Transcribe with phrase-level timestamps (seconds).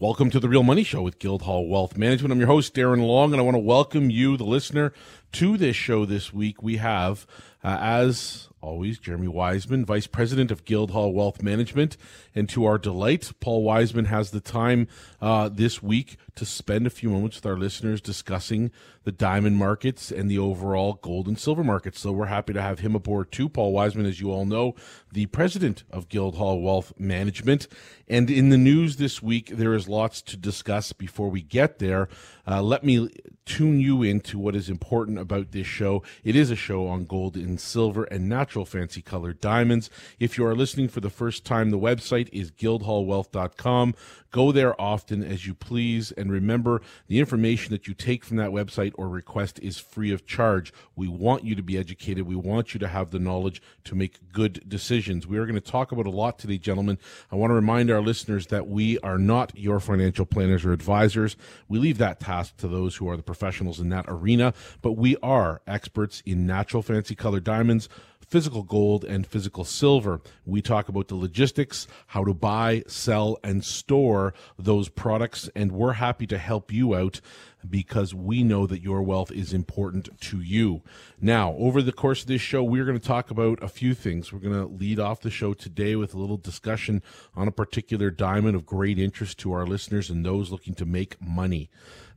[0.00, 2.30] Welcome to the Real Money Show with Guildhall Wealth Management.
[2.30, 4.92] I'm your host, Darren Long, and I want to welcome you, the listener,
[5.32, 6.62] to this show this week.
[6.62, 7.26] We have,
[7.62, 11.96] uh, as always, Jeremy Wiseman, Vice President of Guildhall Wealth Management.
[12.34, 14.88] And to our delight, Paul Wiseman has the time
[15.20, 18.70] uh, this week to spend a few moments with our listeners discussing
[19.04, 22.00] the diamond markets and the overall gold and silver markets.
[22.00, 23.48] So we're happy to have him aboard too.
[23.48, 24.74] Paul Wiseman, as you all know,
[25.12, 27.68] the president of Guildhall Wealth Management.
[28.06, 32.08] And in the news this week, there is lots to discuss before we get there.
[32.50, 33.10] Uh, let me
[33.44, 36.02] tune you into what is important about this show.
[36.22, 39.90] It is a show on gold and silver and natural fancy colored diamonds.
[40.18, 43.94] If you are listening for the first time, the website is guildhallwealth.com.
[44.30, 46.12] Go there often as you please.
[46.12, 50.26] And remember, the information that you take from that website or request is free of
[50.26, 50.72] charge.
[50.94, 52.26] We want you to be educated.
[52.26, 55.26] We want you to have the knowledge to make good decisions.
[55.26, 56.98] We are going to talk about a lot today, gentlemen.
[57.32, 61.36] I want to remind our listeners that we are not your financial planners or advisors.
[61.66, 65.16] We leave that task to those who are the professionals in that arena, but we
[65.22, 67.88] are experts in natural fancy color diamonds
[68.28, 70.20] physical gold and physical silver.
[70.44, 75.94] We talk about the logistics, how to buy, sell, and store those products, and we're
[75.94, 77.20] happy to help you out
[77.68, 80.82] because we know that your wealth is important to you.
[81.20, 84.32] Now, over the course of this show, we're going to talk about a few things.
[84.32, 87.02] We're going to lead off the show today with a little discussion
[87.34, 91.20] on a particular diamond of great interest to our listeners and those looking to make
[91.20, 91.68] money.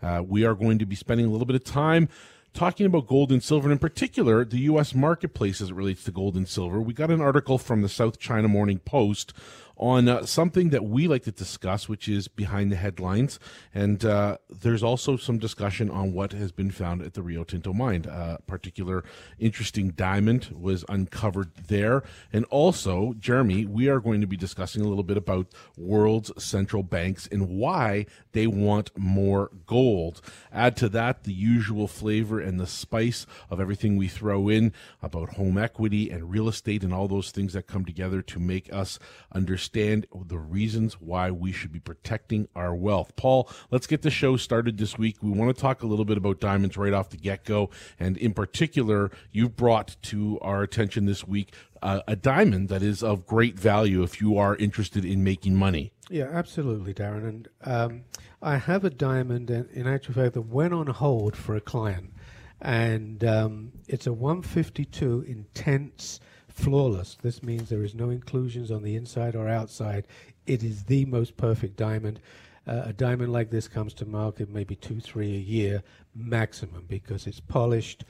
[0.01, 2.07] Uh, we are going to be spending a little bit of time
[2.53, 4.93] talking about gold and silver, and in particular, the U.S.
[4.93, 6.81] marketplace as it relates to gold and silver.
[6.81, 9.33] We got an article from the South China Morning Post
[9.77, 13.39] on uh, something that we like to discuss, which is behind the headlines.
[13.73, 17.73] And uh, there's also some discussion on what has been found at the Rio Tinto
[17.73, 18.05] mine.
[18.07, 19.03] A uh, particular
[19.39, 22.03] interesting diamond was uncovered there.
[22.31, 26.83] And also, Jeremy, we are going to be discussing a little bit about world's central
[26.83, 30.21] banks and why they want more gold.
[30.51, 35.35] Add to that the usual flavor and the spice of everything we throw in about
[35.35, 38.99] home equity and real estate and all those things that come together to make us
[39.33, 43.15] understand understand the reasons why we should be protecting our wealth.
[43.15, 45.17] Paul, let's get the show started this week.
[45.21, 47.69] We want to talk a little bit about diamonds right off the get go.
[47.99, 53.03] And in particular, you've brought to our attention this week uh, a diamond that is
[53.03, 55.93] of great value if you are interested in making money.
[56.09, 57.29] Yeah, absolutely, Darren.
[57.29, 58.01] And um,
[58.41, 62.13] I have a diamond, in actual fact, that went on hold for a client.
[62.59, 66.19] And um, it's a 152 intense
[66.53, 67.17] flawless.
[67.21, 70.05] This means there is no inclusions on the inside or outside.
[70.45, 72.19] It is the most perfect diamond.
[72.67, 75.83] Uh, a diamond like this comes to market maybe two, three a year
[76.15, 78.03] maximum because it's polished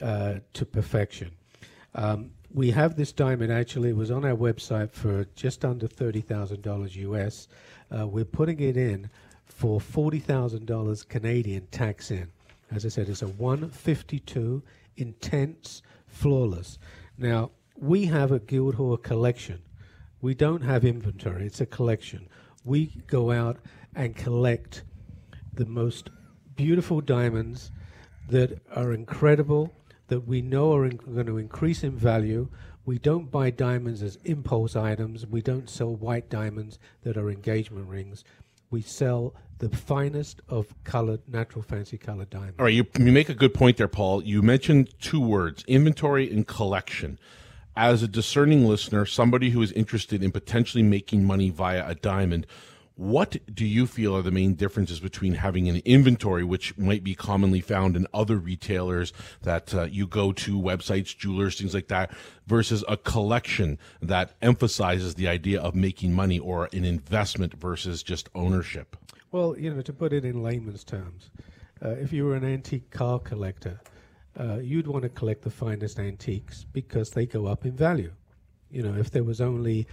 [0.00, 1.30] uh, to perfection.
[1.94, 6.96] Um, we have this diamond actually, it was on our website for just under $30,000
[6.96, 7.48] US.
[7.96, 9.10] Uh, we're putting it in
[9.46, 12.28] for $40,000 Canadian tax in.
[12.72, 14.62] As I said, it's a 152
[14.96, 16.78] intense flawless.
[17.18, 17.50] Now,
[17.80, 19.62] we have a Guildhall collection.
[20.20, 22.28] We don't have inventory, it's a collection.
[22.64, 23.56] We go out
[23.94, 24.84] and collect
[25.54, 26.10] the most
[26.56, 27.72] beautiful diamonds
[28.28, 29.72] that are incredible,
[30.08, 32.48] that we know are in, going to increase in value.
[32.84, 35.26] We don't buy diamonds as impulse items.
[35.26, 38.24] We don't sell white diamonds that are engagement rings.
[38.70, 42.56] We sell the finest of colored, natural fancy colored diamonds.
[42.58, 44.22] All right, you, you make a good point there, Paul.
[44.22, 47.18] You mentioned two words inventory and collection
[47.80, 52.46] as a discerning listener, somebody who is interested in potentially making money via a diamond,
[52.94, 57.14] what do you feel are the main differences between having an inventory, which might be
[57.14, 62.12] commonly found in other retailers that uh, you go to, websites, jewelers, things like that,
[62.46, 68.28] versus a collection that emphasizes the idea of making money or an investment versus just
[68.34, 68.94] ownership?
[69.32, 71.30] Well, you know, to put it in layman's terms,
[71.82, 73.80] uh, if you were an antique car collector,
[74.38, 78.12] uh, you'd want to collect the finest antiques because they go up in value.
[78.70, 79.86] You know, if there was only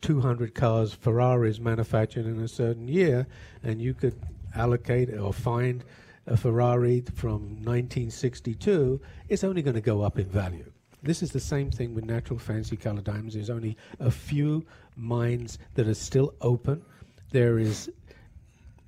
[0.00, 3.26] 200 cars, Ferraris manufactured in a certain year,
[3.62, 4.14] and you could
[4.54, 5.84] allocate or find
[6.26, 10.70] a Ferrari from 1962, it's only going to go up in value.
[11.02, 13.34] This is the same thing with natural fancy color diamonds.
[13.34, 14.64] There's only a few
[14.96, 16.82] mines that are still open.
[17.30, 17.90] There is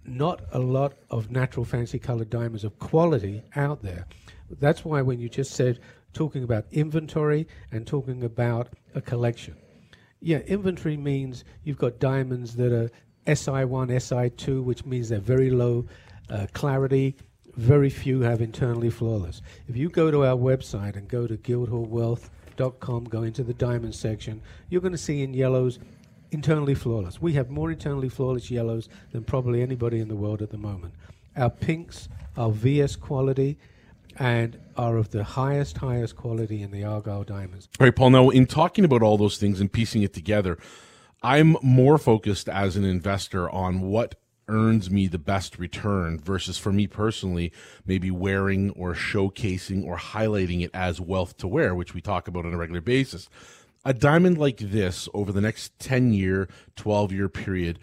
[0.05, 4.06] not a lot of natural fancy colored diamonds of quality out there.
[4.50, 5.80] That's why when you just said
[6.12, 9.56] talking about inventory and talking about a collection.
[10.20, 12.90] Yeah, inventory means you've got diamonds that are
[13.26, 15.86] SI1, SI2, which means they're very low
[16.30, 17.14] uh, clarity.
[17.54, 19.42] Very few have internally flawless.
[19.68, 24.40] If you go to our website and go to guildhallwealth.com, go into the diamond section,
[24.68, 25.78] you're going to see in yellows
[26.30, 27.20] internally flawless.
[27.20, 30.94] We have more internally flawless yellows than probably anybody in the world at the moment.
[31.36, 33.58] Our pinks are VS quality
[34.19, 37.69] and are of the highest, highest quality in the Argyle diamonds.
[37.81, 38.11] All right, Paul.
[38.11, 40.59] Now, in talking about all those things and piecing it together,
[41.23, 44.17] I'm more focused as an investor on what
[44.49, 47.53] earns me the best return versus for me personally,
[47.87, 52.47] maybe wearing or showcasing or highlighting it as wealth to wear, which we talk about
[52.47, 53.29] on a regular basis.
[53.85, 57.79] A diamond like this over the next 10 year, 12 year period,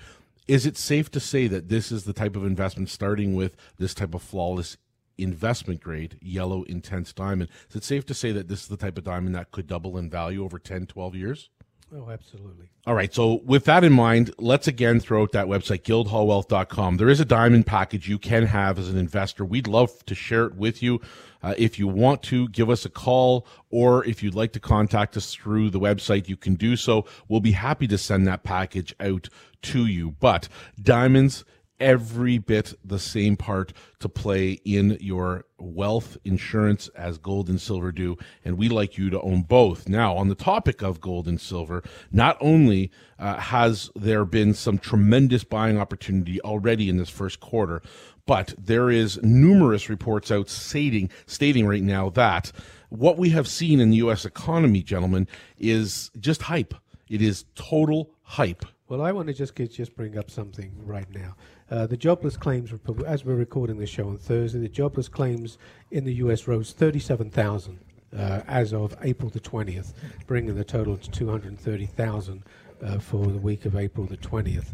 [0.48, 3.94] is it safe to say that this is the type of investment starting with this
[3.94, 4.78] type of flawless
[5.17, 7.50] investment grade yellow intense diamond?
[7.69, 9.97] Is it safe to say that this is the type of diamond that could double
[9.97, 11.50] in value over 10, 12 years?
[11.94, 12.69] Oh, absolutely.
[12.88, 13.13] All right.
[13.13, 16.97] So, with that in mind, let's again throw out that website, guildhallwealth.com.
[16.97, 19.45] There is a diamond package you can have as an investor.
[19.45, 21.00] We'd love to share it with you.
[21.44, 25.15] Uh, if you want to, give us a call, or if you'd like to contact
[25.15, 27.06] us through the website, you can do so.
[27.27, 29.29] We'll be happy to send that package out
[29.63, 30.12] to you.
[30.12, 30.50] But
[30.81, 31.45] diamonds
[31.80, 37.92] every bit the same part to play in your wealth insurance as gold and silver
[37.92, 39.88] do and we like you to own both.
[39.88, 44.77] Now on the topic of gold and silver not only uh, has there been some
[44.77, 47.81] tremendous buying opportunity already in this first quarter
[48.25, 52.51] but there is numerous reports out stating stating right now that
[52.89, 55.27] what we have seen in the US economy gentlemen
[55.57, 56.74] is just hype.
[57.10, 58.66] It is total hype.
[58.88, 61.36] Well, I want to just just bring up something right now.
[61.69, 62.71] Uh, the jobless claims,
[63.07, 65.57] as we're recording this show on Thursday, the jobless claims
[65.89, 66.47] in the U.S.
[66.47, 67.79] rose 37,000
[68.15, 69.94] uh, as of April the 20th,
[70.27, 72.44] bringing the total to 230,000
[72.83, 74.67] uh, for the week of April the 20th.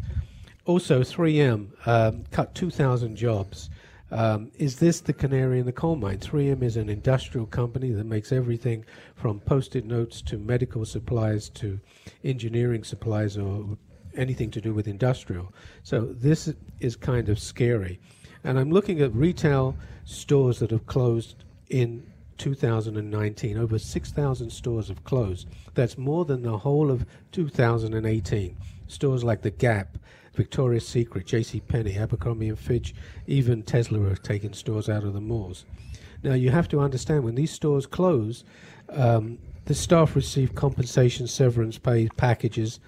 [0.66, 3.70] Also, 3M um, cut 2,000 jobs.
[4.10, 6.18] Um, is this the canary in the coal mine?
[6.18, 8.84] 3M is an industrial company that makes everything
[9.16, 11.80] from post it notes to medical supplies to
[12.22, 13.78] engineering supplies or
[14.16, 15.52] anything to do with industrial.
[15.82, 18.00] So this is kind of scary.
[18.44, 22.02] And I'm looking at retail stores that have closed in
[22.38, 23.56] 2019.
[23.56, 25.48] Over 6,000 stores have closed.
[25.74, 28.56] That's more than the whole of 2018.
[28.88, 29.96] Stores like The Gap,
[30.34, 31.60] Victoria's Secret, J.C.
[31.60, 32.94] Penney, Abercrombie and Fitch,
[33.26, 35.64] even Tesla have taken stores out of the malls.
[36.22, 38.44] Now you have to understand when these stores close,
[38.88, 42.80] um, the staff receive compensation, severance pay packages,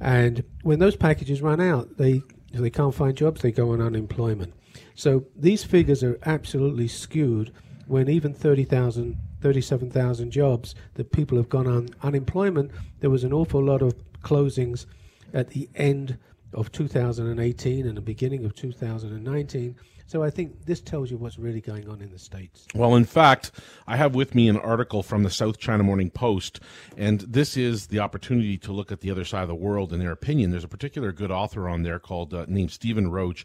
[0.00, 2.22] and when those packages run out, they
[2.52, 4.54] they can't find jobs, they go on unemployment.
[4.94, 7.52] So these figures are absolutely skewed
[7.86, 13.62] when even 30,000, 37,000 jobs that people have gone on unemployment, there was an awful
[13.62, 14.86] lot of closings
[15.32, 16.18] at the end
[16.52, 19.76] of 2018 and the beginning of 2019
[20.08, 22.66] so I think this tells you what's really going on in the States.
[22.74, 23.50] Well, in fact,
[23.86, 26.60] I have with me an article from the South China Morning Post,
[26.96, 30.00] and this is the opportunity to look at the other side of the world and
[30.00, 30.50] their opinion.
[30.50, 33.44] There's a particular good author on there called uh, named Stephen Roach,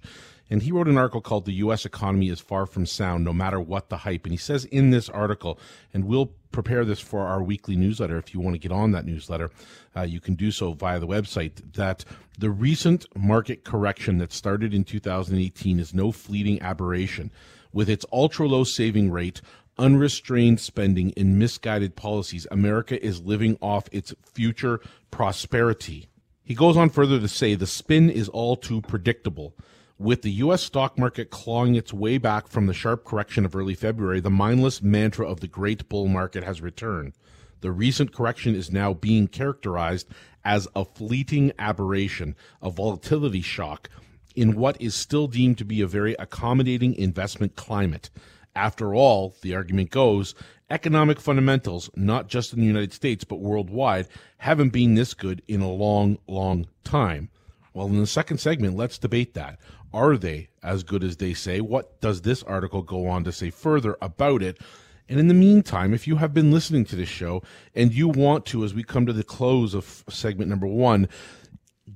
[0.54, 1.84] and he wrote an article called The U.S.
[1.84, 4.24] Economy is Far from Sound, No Matter What the Hype.
[4.26, 5.60] And he says in this article,
[5.96, 8.20] and we'll prepare this for our weekly newsletter.
[8.20, 9.50] If you want to get on that newsletter,
[9.98, 11.74] uh, you can do so via the website.
[11.74, 12.06] That
[12.38, 17.32] the recent market correction that started in 2018 is no fleeting aberration.
[17.72, 19.42] With its ultra low saving rate,
[19.80, 26.10] unrestrained spending, and misguided policies, America is living off its future prosperity.
[26.44, 29.56] He goes on further to say the spin is all too predictable.
[30.04, 30.62] With the U.S.
[30.62, 34.82] stock market clawing its way back from the sharp correction of early February, the mindless
[34.82, 37.14] mantra of the great bull market has returned.
[37.62, 40.10] The recent correction is now being characterized
[40.44, 43.88] as a fleeting aberration, a volatility shock,
[44.36, 48.10] in what is still deemed to be a very accommodating investment climate.
[48.58, 50.36] After all, the argument goes,
[50.70, 55.62] economic fundamentals, not just in the United States but worldwide, haven't been this good in
[55.62, 57.30] a long, long time.
[57.74, 59.60] Well, in the second segment, let's debate that.
[59.94, 61.62] Are they as good as they say?
[61.62, 64.60] What does this article go on to say further about it?
[65.08, 67.44] And in the meantime, if you have been listening to this show
[67.76, 71.08] and you want to, as we come to the close of segment number one,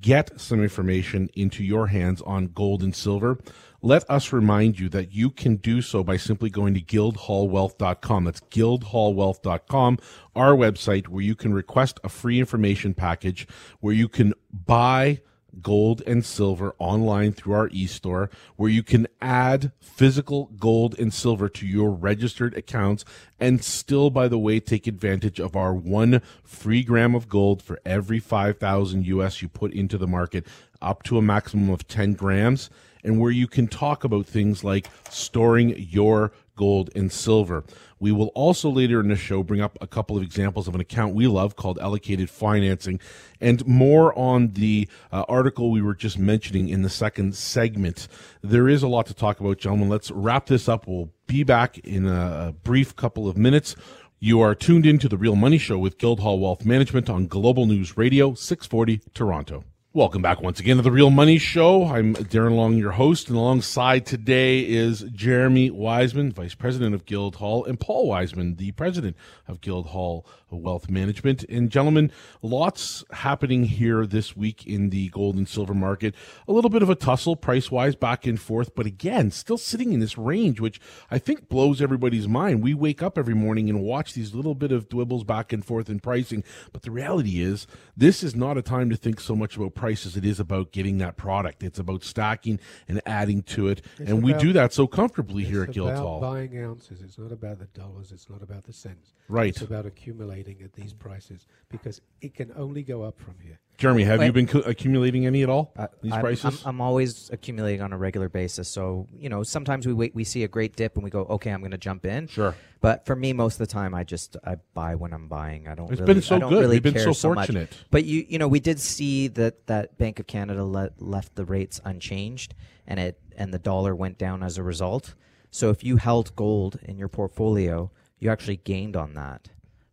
[0.01, 3.39] get some information into your hands on gold and silver,
[3.81, 8.25] let us remind you that you can do so by simply going to guildhallwealth.com.
[8.25, 9.99] That's guildhallwealth.com,
[10.35, 13.47] our website where you can request a free information package
[13.79, 15.21] where you can buy
[15.61, 21.49] gold and silver online through our e-store where you can add physical gold and silver
[21.49, 23.03] to your registered accounts
[23.39, 27.79] and still by the way take advantage of our 1 free gram of gold for
[27.85, 30.45] every 5000 US you put into the market
[30.81, 32.69] up to a maximum of 10 grams
[33.03, 37.63] and where you can talk about things like storing your gold, and silver.
[37.99, 40.81] We will also later in the show bring up a couple of examples of an
[40.81, 42.99] account we love called allocated financing
[43.41, 48.07] and more on the uh, article we were just mentioning in the second segment.
[48.41, 49.89] There is a lot to talk about, gentlemen.
[49.89, 50.87] Let's wrap this up.
[50.87, 53.75] We'll be back in a, brief couple of minutes.
[54.19, 57.65] You are tuned in to the Real Money Show with Guildhall Wealth Management on Global
[57.65, 59.63] News Radio, 640 Toronto.
[59.93, 61.85] Welcome back once again to the Real Money Show.
[61.85, 67.65] I'm Darren Long, your host, and alongside today is Jeremy Wiseman, Vice President of Guildhall,
[67.65, 69.15] and Paul Wiseman, the President
[69.47, 71.45] of Guildhall Wealth Management.
[71.45, 76.13] And gentlemen, lots happening here this week in the gold and silver market.
[76.47, 79.93] A little bit of a tussle price wise back and forth, but again, still sitting
[79.93, 80.79] in this range, which
[81.09, 82.61] I think blows everybody's mind.
[82.61, 85.89] We wake up every morning and watch these little bit of dwibbles back and forth
[85.89, 86.43] in pricing.
[86.71, 89.86] But the reality is, this is not a time to think so much about price
[89.91, 91.63] as it is about getting that product.
[91.63, 93.81] It's about stacking and adding to it.
[93.99, 96.17] It's and we do that so comfortably here at it's Guildhall.
[96.17, 97.01] about buying ounces.
[97.01, 98.11] It's not about the dollars.
[98.11, 99.13] It's not about the cents.
[99.29, 99.49] Right.
[99.49, 103.59] It's about accumulating at these prices because it can only go up from here.
[103.77, 105.71] Jeremy, have you been co- accumulating any at all?
[105.77, 106.63] Uh, these I'm, prices?
[106.65, 108.67] I'm, I'm always accumulating on a regular basis.
[108.67, 111.51] So you know, sometimes we wait, we see a great dip, and we go, okay,
[111.51, 112.27] I'm going to jump in.
[112.27, 112.55] Sure.
[112.79, 115.67] But for me, most of the time, I just I buy when I'm buying.
[115.67, 115.91] I don't.
[115.91, 116.61] It's really, been so I don't good.
[116.61, 117.71] Really We've been so fortunate.
[117.89, 121.45] But you you know, we did see that that Bank of Canada le- left the
[121.45, 122.53] rates unchanged,
[122.85, 125.15] and it and the dollar went down as a result.
[125.49, 129.49] So if you held gold in your portfolio, you actually gained on that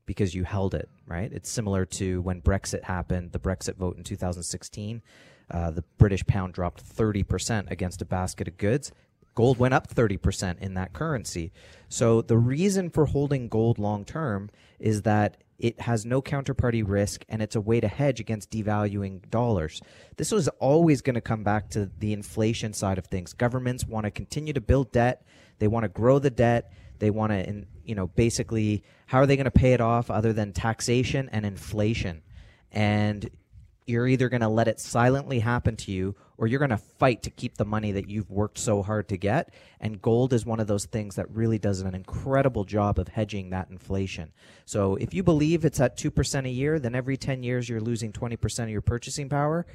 [0.06, 1.32] because you held it, right?
[1.32, 5.02] It's similar to when Brexit happened, the Brexit vote in 2016.
[5.50, 8.92] Uh, the British pound dropped 30% against a basket of goods.
[9.34, 11.52] Gold went up 30% in that currency.
[11.88, 17.24] So the reason for holding gold long term is that it has no counterparty risk
[17.28, 19.80] and it's a way to hedge against devaluing dollars.
[20.16, 23.32] This was always going to come back to the inflation side of things.
[23.32, 25.24] Governments want to continue to build debt,
[25.58, 29.36] they want to grow the debt, they want to, you know, basically, how are they
[29.36, 32.22] going to pay it off other than taxation and inflation?
[32.72, 33.30] And
[33.86, 37.22] you're either going to let it silently happen to you or you're going to fight
[37.22, 39.52] to keep the money that you've worked so hard to get.
[39.80, 43.50] And gold is one of those things that really does an incredible job of hedging
[43.50, 44.32] that inflation.
[44.64, 48.12] So if you believe it's at 2% a year, then every 10 years you're losing
[48.12, 49.66] 20% of your purchasing power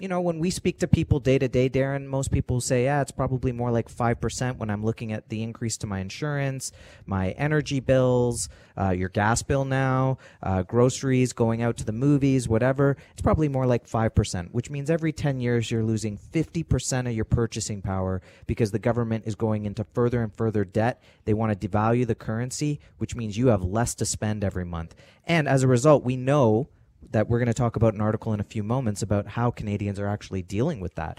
[0.00, 3.02] you know, when we speak to people day to day, Darren, most people say, yeah,
[3.02, 6.72] it's probably more like 5% when I'm looking at the increase to my insurance,
[7.04, 12.48] my energy bills, uh, your gas bill now, uh, groceries, going out to the movies,
[12.48, 12.96] whatever.
[13.12, 17.26] It's probably more like 5%, which means every 10 years you're losing 50% of your
[17.26, 21.02] purchasing power because the government is going into further and further debt.
[21.26, 24.94] They want to devalue the currency, which means you have less to spend every month.
[25.26, 26.68] And as a result, we know
[27.10, 29.98] that we're going to talk about an article in a few moments about how Canadians
[29.98, 31.18] are actually dealing with that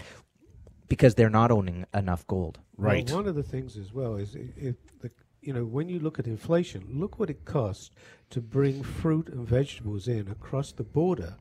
[0.88, 2.60] because they're not owning enough gold.
[2.76, 3.06] right.
[3.06, 5.10] Well, one of the things as well is if the
[5.40, 7.90] you know when you look at inflation, look what it costs
[8.30, 11.36] to bring fruit and vegetables in across the border,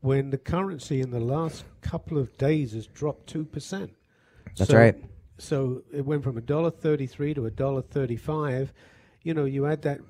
[0.00, 3.92] when the currency in the last couple of days has dropped two percent.
[4.56, 4.96] That's right.
[5.38, 8.72] So it went from a dollar thirty-three to a dollar thirty-five.
[9.22, 10.00] You know, you add that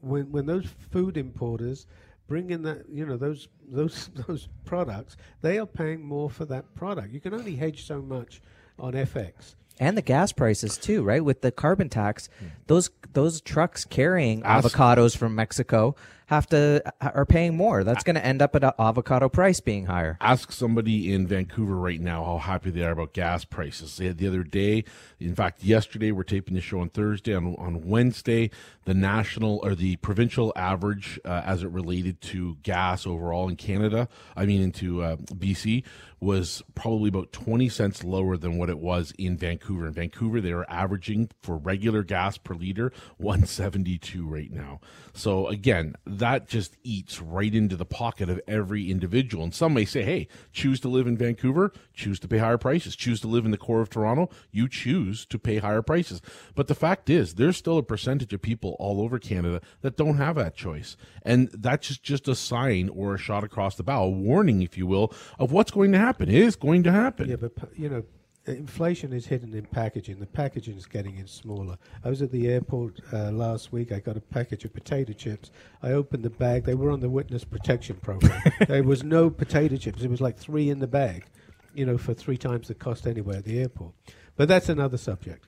[0.00, 1.86] when when those food importers
[2.28, 6.74] bring in that you know those those those products, they are paying more for that
[6.74, 7.12] product.
[7.12, 8.42] You can only hedge so much
[8.78, 9.54] on FX.
[9.78, 11.22] And the gas prices too, right?
[11.22, 12.46] With the carbon tax, hmm.
[12.66, 17.84] those those trucks carrying avocados from Mexico have to are paying more.
[17.84, 20.18] That's going to end up at an avocado price being higher.
[20.20, 23.96] ask somebody in Vancouver right now how happy they are about gas prices.
[23.96, 24.84] They had the other day,
[25.20, 27.34] in fact, yesterday, we're taping the show on Thursday.
[27.34, 28.50] On, on Wednesday,
[28.84, 34.08] the national or the provincial average uh, as it related to gas overall in Canada,
[34.36, 35.84] I mean, into uh, BC,
[36.20, 39.86] was probably about 20 cents lower than what it was in Vancouver.
[39.86, 44.80] In Vancouver, they are averaging for regular gas per liter 172 right now.
[45.12, 49.44] So again, that just eats right into the pocket of every individual.
[49.44, 52.96] And some may say, hey, choose to live in Vancouver, choose to pay higher prices.
[52.96, 56.20] Choose to live in the core of Toronto, you choose to pay higher prices.
[56.54, 60.16] But the fact is, there's still a percentage of people all over Canada that don't
[60.16, 60.96] have that choice.
[61.22, 64.76] And that's just, just a sign or a shot across the bow, a warning, if
[64.76, 66.28] you will, of what's going to happen.
[66.28, 67.28] It is going to happen.
[67.28, 68.04] Yeah, but you know,
[68.46, 70.18] inflation is hidden in packaging.
[70.18, 71.76] The packaging is getting in smaller.
[72.04, 73.92] I was at the airport uh, last week.
[73.92, 75.50] I got a package of potato chips.
[75.82, 76.64] I opened the bag.
[76.64, 78.40] They were on the witness protection program.
[78.68, 80.02] there was no potato chips.
[80.02, 81.26] It was like three in the bag,
[81.74, 83.94] you know, for three times the cost anywhere at the airport.
[84.36, 85.46] But that's another subject.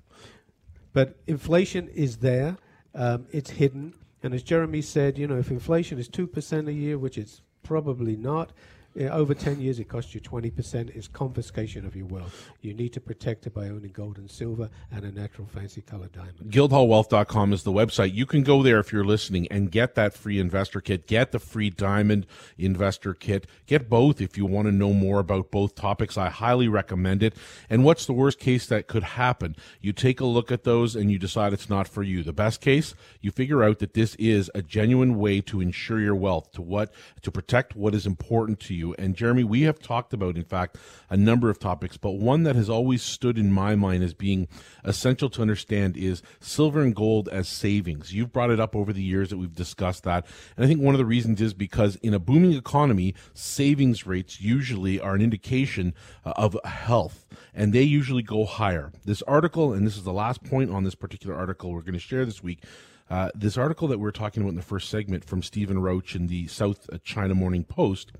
[0.92, 2.56] But inflation is there.
[2.94, 3.94] Um, it's hidden.
[4.22, 8.16] And as Jeremy said, you know, if inflation is 2% a year, which it's probably
[8.16, 8.52] not,
[8.98, 10.90] Yeah, over 10 years, it costs you 20%.
[10.96, 12.50] It's confiscation of your wealth.
[12.62, 16.08] You need to protect it by owning gold and silver and a natural fancy color
[16.08, 16.50] diamond.
[16.50, 18.12] Guildhallwealth.com is the website.
[18.12, 21.06] You can go there if you're listening and get that free investor kit.
[21.06, 22.26] Get the free diamond
[22.58, 23.46] investor kit.
[23.66, 26.18] Get both if you want to know more about both topics.
[26.18, 27.36] I highly recommend it.
[27.70, 29.54] And what's the worst case that could happen?
[29.80, 32.24] You take a look at those and you decide it's not for you.
[32.24, 36.16] The best case, you figure out that this is a genuine way to ensure your
[36.16, 38.87] wealth, to what to protect what is important to you.
[38.98, 40.76] And Jeremy, we have talked about, in fact,
[41.10, 44.48] a number of topics, but one that has always stood in my mind as being
[44.84, 48.12] essential to understand is silver and gold as savings.
[48.12, 50.26] You've brought it up over the years that we've discussed that.
[50.56, 54.40] And I think one of the reasons is because in a booming economy, savings rates
[54.40, 58.92] usually are an indication uh, of health and they usually go higher.
[59.04, 61.98] This article, and this is the last point on this particular article we're going to
[61.98, 62.62] share this week.
[63.10, 66.14] Uh, this article that we are talking about in the first segment from Stephen Roach
[66.14, 68.12] in the South China Morning Post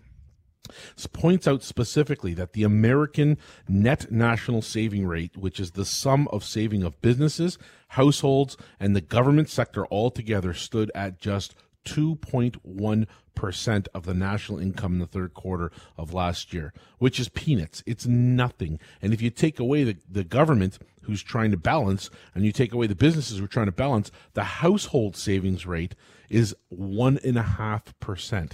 [1.13, 3.39] points out specifically that the American
[3.69, 9.01] net national saving rate, which is the sum of saving of businesses, households, and the
[9.01, 15.71] government sector altogether, stood at just 2.1% of the national income in the third quarter
[15.97, 17.83] of last year, which is peanuts.
[17.87, 18.79] It's nothing.
[19.01, 22.73] And if you take away the, the government who's trying to balance and you take
[22.73, 25.95] away the businesses who are trying to balance, the household savings rate
[26.29, 28.53] is 1.5%.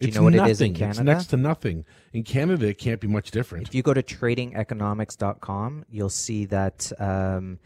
[0.00, 0.48] Do you know what nothing.
[0.48, 1.00] it is in Canada?
[1.00, 1.84] It's next to nothing.
[2.12, 3.68] In Canada, it can't be much different.
[3.68, 7.58] If you go to tradingeconomics.com, you'll see that um,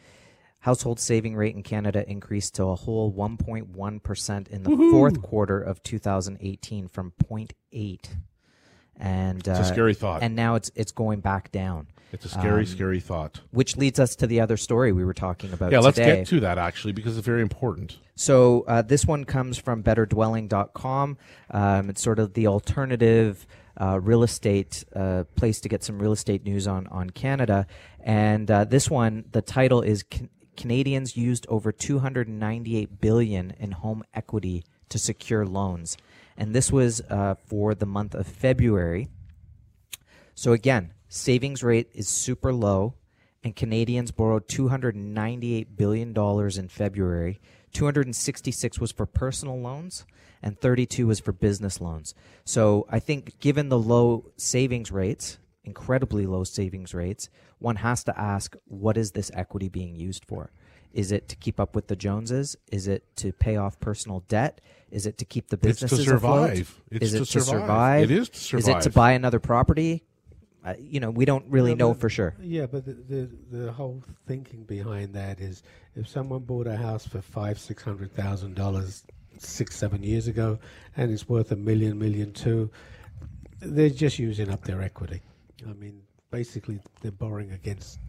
[0.61, 4.91] household saving rate in Canada increased to a whole 1.1% in the Woohoo!
[4.91, 8.09] fourth quarter of 2018 from 0.8.
[9.01, 10.23] And It's a uh, scary thought.
[10.23, 13.41] And now it's it's going back down, It's a scary, um, scary thought.
[13.50, 16.41] which leads us to the other story we were talking about Yeah, let's get to
[16.41, 17.99] that actually because it's very important.
[18.15, 21.19] So uh, this one comes from betterdwelling.com.
[21.50, 23.47] Um, it's sort of the alternative
[23.81, 27.67] uh, real estate uh, place to get some real estate news on on Canada.
[28.00, 34.03] And uh, this one, the title is Can- Canadians used over 298 billion in home
[34.15, 35.97] equity to secure loans,
[36.37, 39.09] and this was uh, for the month of February.
[40.35, 42.95] So again, savings rate is super low,
[43.43, 47.41] and Canadians borrowed 298 billion dollars in February.
[47.73, 50.05] 266 was for personal loans,
[50.42, 52.14] and 32 was for business loans.
[52.44, 58.18] So I think, given the low savings rates, incredibly low savings rates, one has to
[58.18, 60.51] ask, what is this equity being used for?
[60.92, 62.57] Is it to keep up with the Joneses?
[62.73, 64.61] Is it to pay off personal debt?
[64.90, 66.51] Is it to keep the It's to businesses survive.
[66.61, 66.68] afloat?
[66.90, 67.47] It's is to it to survive.
[67.61, 68.03] survive?
[68.05, 68.61] It is to survive.
[68.61, 70.05] Is it to buy another property?
[70.64, 72.35] Uh, you know, we don't really No, know for sure.
[72.40, 75.62] Yeah, but the, the the whole thinking behind that is
[75.94, 79.05] if someone bought a house for five, six hundred thousand dollars
[79.38, 80.59] six, seven years ago,
[80.97, 82.71] and it's worth a million, million two,
[83.61, 85.21] they're just using up their equity.
[85.68, 88.01] I mean, basically, they're borrowing against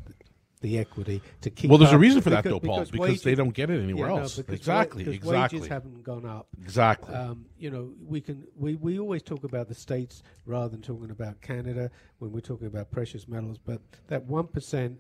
[0.62, 1.70] the equity to keep.
[1.70, 3.82] Well, there's a reason for that, because- though, Paul, because, wages- they don't get it
[3.82, 4.36] anywhere yeah, else.
[4.38, 6.48] because wa- exactly, because exactly, Wages haven't gone up.
[6.62, 7.16] exactly.
[7.16, 11.12] Um, you know, we can we, we always talk about the states rather than talking
[11.12, 13.58] about Canada when we're talking about precious metals.
[13.58, 15.00] But that one percent,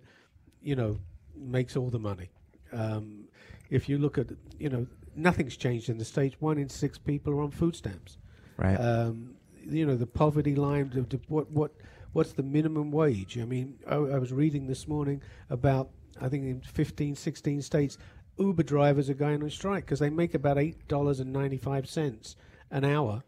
[0.61, 0.97] you know,
[1.35, 2.29] makes all the money.
[2.71, 3.25] Um,
[3.69, 4.27] if you look at,
[4.59, 6.35] you know, nothing's changed in the states.
[6.39, 8.17] One in six people are on food stamps.
[8.57, 8.75] Right.
[8.75, 10.89] Um, you know, the poverty line.
[10.93, 11.71] The, the, what what
[12.13, 13.37] what's the minimum wage?
[13.37, 15.89] I mean, I, I was reading this morning about
[16.21, 17.97] I think in 15, 16 states,
[18.37, 21.87] Uber drivers are going on strike because they make about eight dollars and ninety five
[21.87, 22.37] cents
[22.71, 23.21] an hour,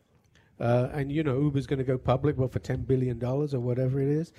[0.60, 3.60] uh, and you know Uber's going to go public, what for ten billion dollars or
[3.60, 4.32] whatever it is.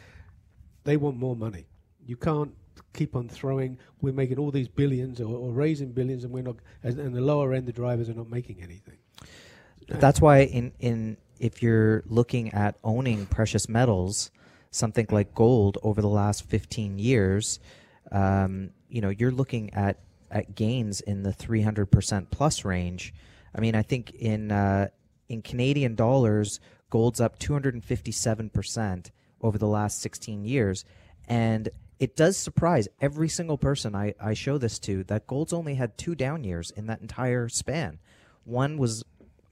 [0.85, 1.66] They want more money.
[2.07, 2.55] You can't
[2.94, 3.78] keep on throwing.
[4.00, 6.57] We're making all these billions or, or raising billions, and we're not.
[6.83, 8.96] And the lower end, the drivers are not making anything.
[9.88, 14.31] That's why in in if you're looking at owning precious metals,
[14.70, 17.59] something like gold over the last 15 years,
[18.12, 19.98] um, you know, you're looking at
[20.31, 23.12] at gains in the 300% plus range.
[23.55, 24.88] I mean, I think in uh,
[25.28, 30.85] in Canadian dollars, gold's up 257% over the last 16 years,
[31.26, 35.74] and it does surprise every single person I, I show this to that gold's only
[35.74, 37.98] had two down years in that entire span.
[38.44, 39.05] One was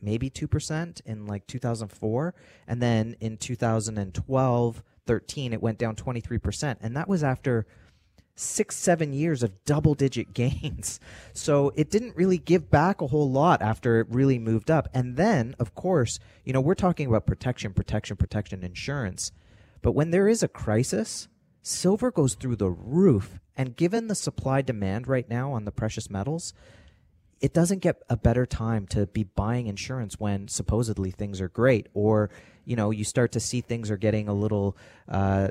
[0.02, 2.34] maybe 2% in like 2004
[2.66, 7.66] and then in 2012 13 it went down 23% and that was after
[8.36, 10.98] six seven years of double digit gains.
[11.32, 14.88] So it didn't really give back a whole lot after it really moved up.
[14.94, 19.32] And then of course you know we're talking about protection protection protection insurance.
[19.82, 21.28] But when there is a crisis
[21.62, 23.40] silver goes through the roof.
[23.56, 26.54] And given the supply demand right now on the precious metals
[27.40, 31.88] it doesn't get a better time to be buying insurance when supposedly things are great
[31.94, 32.30] or
[32.64, 34.76] you know you start to see things are getting a little.
[35.08, 35.48] Uh,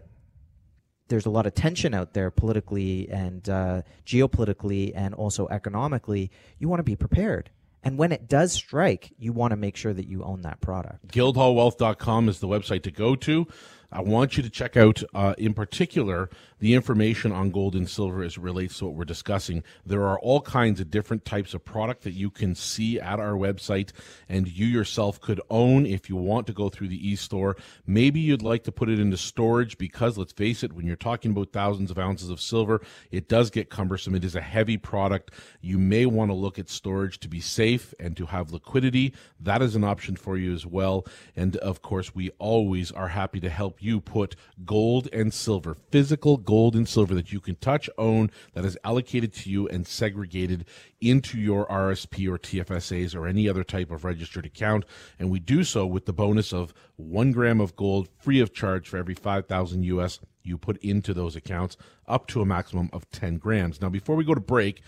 [1.07, 6.29] there's a lot of tension out there politically and uh, geopolitically and also economically.
[6.59, 7.49] You want to be prepared.
[7.81, 11.07] And when it does strike, you want to make sure that you own that product.
[11.07, 13.47] Guildhallwealth.com is the website to go to.
[13.91, 18.21] I want you to check out, uh, in particular, the information on gold and silver
[18.21, 19.63] as relates to what we're discussing.
[19.85, 23.33] There are all kinds of different types of product that you can see at our
[23.33, 23.91] website
[24.27, 27.55] and you yourself could own if you want to go through the e-store.
[27.87, 31.31] Maybe you'd like to put it into storage because let's face it, when you're talking
[31.31, 34.13] about thousands of ounces of silver, it does get cumbersome.
[34.13, 35.31] It is a heavy product.
[35.61, 39.13] You may want to look at storage to be safe and to have liquidity.
[39.39, 41.05] That is an option for you as well.
[41.35, 46.37] And of course, we always are happy to help you put gold and silver, physical
[46.37, 50.65] gold and silver that you can touch, own, that is allocated to you and segregated
[51.01, 54.85] into your RSP or TFSAs or any other type of registered account.
[55.17, 58.87] And we do so with the bonus of one gram of gold free of charge
[58.87, 63.37] for every 5,000 US you put into those accounts, up to a maximum of 10
[63.37, 63.81] grams.
[63.81, 64.81] Now, before we go to break,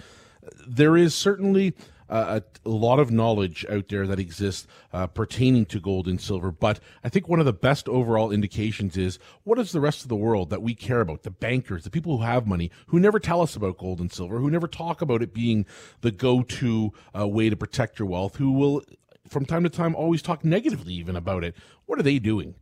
[0.68, 1.76] there is certainly
[2.12, 6.52] a, a, lot of knowledge out there that exists uh, pertaining to gold and silver.
[6.52, 10.10] But I think one of the best overall indications is what is the rest of
[10.10, 11.24] the world that we care about?
[11.24, 14.40] The bankers, the people who have money, who never tell us about gold and silver,
[14.40, 15.66] who never talk about it being
[16.02, 18.84] the go to uh, way to protect your wealth, who will
[19.28, 21.56] from time to time always talk negatively even about it.
[21.86, 22.56] What are they doing?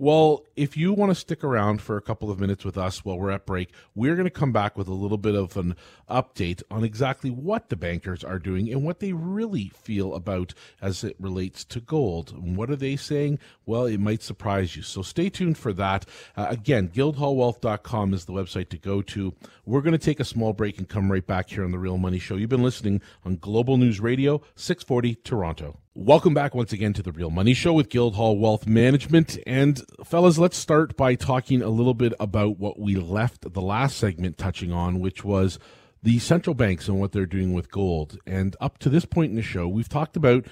[0.00, 3.18] Well, if you want to stick around for a couple of minutes with us while
[3.18, 5.76] we're at break, we're going to come back with a little bit of an
[6.08, 11.04] update on exactly what the bankers are doing and what they really feel about as
[11.04, 12.32] it relates to gold.
[12.32, 13.40] And what are they saying?
[13.66, 14.80] Well, it might surprise you.
[14.80, 16.06] So stay tuned for that.
[16.34, 19.34] Uh, again, guildhallwealth.com is the website to go to.
[19.66, 21.98] We're going to take a small break and come right back here on The Real
[21.98, 22.36] Money Show.
[22.36, 25.76] You've been listening on Global News Radio, 640 Toronto.
[25.96, 29.36] Welcome back once again to the Real Money Show with Guildhall Wealth Management.
[29.44, 33.96] And fellas, let's start by talking a little bit about what we left the last
[33.96, 35.58] segment touching on, which was
[36.00, 38.20] the central banks and what they're doing with gold.
[38.24, 40.46] And up to this point in the show, we've talked about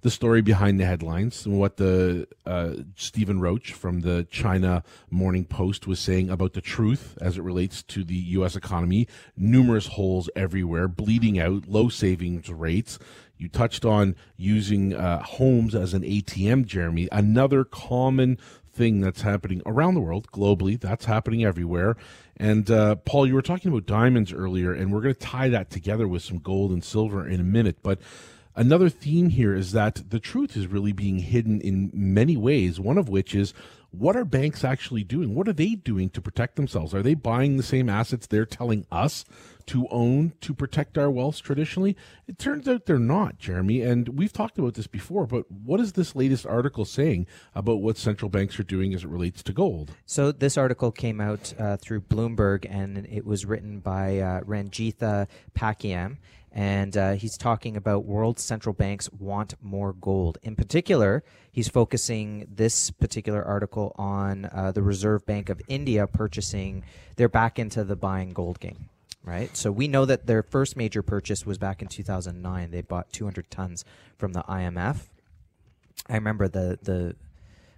[0.00, 5.44] the story behind the headlines and what the uh, Stephen Roach from the China Morning
[5.44, 8.56] Post was saying about the truth as it relates to the U.S.
[8.56, 9.06] economy.
[9.36, 12.98] Numerous holes everywhere, bleeding out, low savings rates.
[13.40, 17.08] You touched on using uh, homes as an ATM, Jeremy.
[17.10, 18.36] Another common
[18.70, 20.78] thing that's happening around the world, globally.
[20.78, 21.96] That's happening everywhere.
[22.36, 25.70] And uh, Paul, you were talking about diamonds earlier, and we're going to tie that
[25.70, 27.78] together with some gold and silver in a minute.
[27.82, 27.98] But
[28.54, 32.98] another theme here is that the truth is really being hidden in many ways, one
[32.98, 33.54] of which is
[33.90, 35.34] what are banks actually doing?
[35.34, 36.94] What are they doing to protect themselves?
[36.94, 39.24] Are they buying the same assets they're telling us
[39.66, 41.96] to own to protect our wealth traditionally?
[42.26, 43.82] It turns out they're not, Jeremy.
[43.82, 47.96] And we've talked about this before, but what is this latest article saying about what
[47.96, 49.92] central banks are doing as it relates to gold?
[50.06, 55.26] So, this article came out uh, through Bloomberg and it was written by uh, Ranjeetha
[55.54, 56.16] Pakiam
[56.52, 60.38] and uh, he's talking about world central banks want more gold.
[60.42, 66.84] In particular, he's focusing this particular article on uh, the Reserve Bank of India purchasing.
[67.16, 68.88] They're back into the buying gold game
[69.30, 69.56] right?
[69.56, 72.70] So we know that their first major purchase was back in 2009.
[72.72, 73.84] They bought 200 tons
[74.18, 75.06] from the IMF.
[76.08, 77.14] I remember the the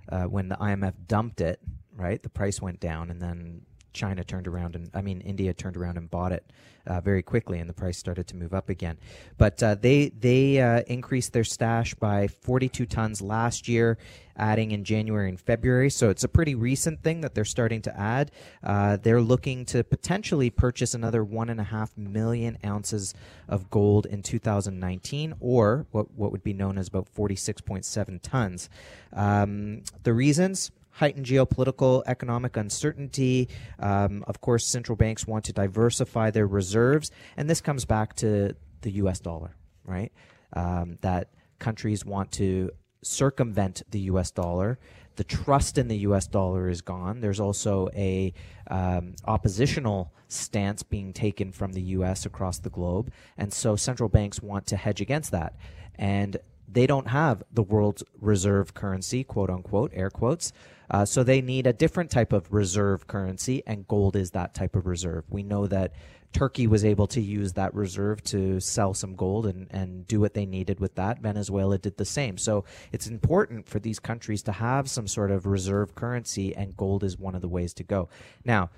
[0.09, 1.61] uh, when the IMF dumped it,
[1.95, 2.23] right?
[2.23, 5.99] The price went down, and then China turned around and I mean India turned around
[5.99, 6.45] and bought it
[6.87, 8.99] uh, very quickly, and the price started to move up again.
[9.39, 13.99] But uh, they they uh, increased their stash by 42 tons last year,
[14.37, 15.91] adding in January and February.
[15.91, 18.31] So it's a pretty recent thing that they're starting to add.
[18.63, 23.15] Uh, they're looking to potentially purchase another one and a half million ounces
[23.49, 28.69] of gold in 2019, or what what would be known as about 46.7 tons.
[29.13, 33.49] Um, the reasons heightened geopolitical economic uncertainty.
[33.79, 38.55] Um, of course, central banks want to diversify their reserves, and this comes back to
[38.83, 39.21] the U.S.
[39.21, 40.13] dollar, right?
[40.53, 41.29] Um, that
[41.59, 42.71] countries want to
[43.03, 44.31] circumvent the U.S.
[44.31, 44.79] dollar.
[45.17, 46.27] The trust in the U.S.
[46.27, 47.21] dollar is gone.
[47.21, 48.33] There's also a
[48.71, 52.25] um, oppositional stance being taken from the U.S.
[52.25, 55.55] across the globe, and so central banks want to hedge against that.
[55.97, 56.39] And
[56.73, 60.53] they don't have the world's reserve currency, quote unquote, air quotes.
[60.93, 64.77] Uh, so they need a different type of reserve currency, and gold is that type
[64.77, 65.25] of reserve.
[65.31, 65.95] We know that
[66.33, 70.35] Turkey was able to use that reserve to sell some gold and, and do what
[70.35, 71.21] they needed with that.
[71.21, 72.39] Venezuela did the same.
[72.39, 77.05] So it's important for these countries to have some sort of reserve currency, and gold
[77.05, 78.09] is one of the ways to go.
[78.45, 78.71] Now,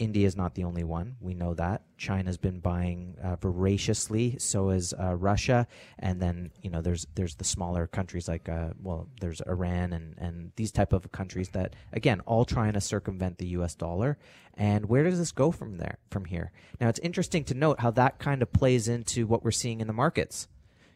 [0.00, 1.16] India is not the only one.
[1.20, 4.36] We know that China's been buying uh, voraciously.
[4.38, 5.66] So is uh, Russia,
[5.98, 10.14] and then you know there's there's the smaller countries like uh, well there's Iran and
[10.16, 13.74] and these type of countries that again all trying to circumvent the U.S.
[13.74, 14.18] dollar.
[14.54, 15.98] And where does this go from there?
[16.10, 19.50] From here, now it's interesting to note how that kind of plays into what we're
[19.50, 20.48] seeing in the markets.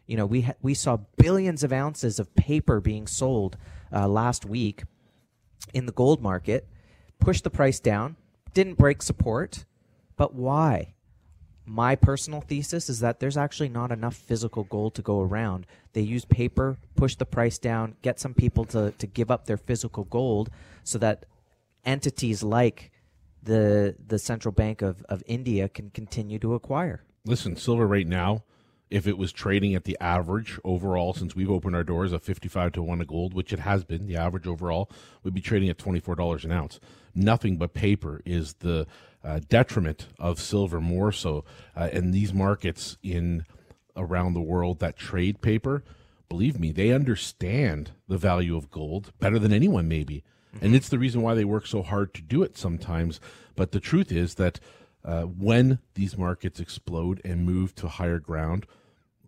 [0.07, 3.55] You know, we ha- we saw billions of ounces of paper being sold
[3.93, 4.83] uh, last week
[5.75, 6.67] in the gold market,
[7.19, 8.15] push the price down,
[8.55, 9.65] didn't break support,
[10.15, 10.95] but why?
[11.67, 15.67] My personal thesis is that there's actually not enough physical gold to go around.
[15.93, 19.57] They use paper, push the price down, get some people to, to give up their
[19.57, 20.49] physical gold
[20.83, 21.25] so that
[21.83, 22.91] entities like
[23.43, 27.03] the the central bank of, of India can continue to acquire.
[27.25, 28.43] Listen, silver right now,
[28.89, 32.73] if it was trading at the average overall since we've opened our doors of 55
[32.73, 34.89] to 1 of gold, which it has been, the average overall
[35.23, 36.79] would be trading at $24 an ounce.
[37.13, 38.85] Nothing but paper is the
[39.23, 41.43] uh, detriment of silver more so.
[41.75, 43.45] Uh, and these markets in
[43.97, 45.83] around the world that trade paper,
[46.29, 50.23] believe me, they understand the value of gold better than anyone maybe.
[50.61, 53.19] And it's the reason why they work so hard to do it sometimes.
[53.55, 54.59] But the truth is that
[55.05, 58.65] uh, when these markets explode and move to higher ground,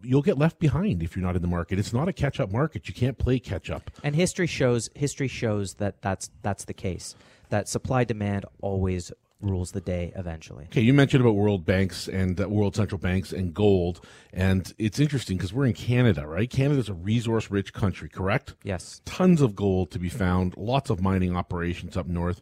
[0.02, 1.80] you'll get left behind if you're not in the market.
[1.80, 2.88] It's not a catch up market.
[2.88, 3.92] You can't play catch up.
[4.04, 7.16] And history shows history shows that that's that's the case.
[7.50, 10.66] That supply demand always rules the day eventually.
[10.66, 14.02] Okay, you mentioned about world banks and uh, world central banks and gold,
[14.34, 16.50] and it's interesting because we're in Canada, right?
[16.50, 18.56] Canada's a resource rich country, correct?
[18.64, 19.02] Yes.
[19.06, 22.42] Tons of gold to be found, lots of mining operations up north.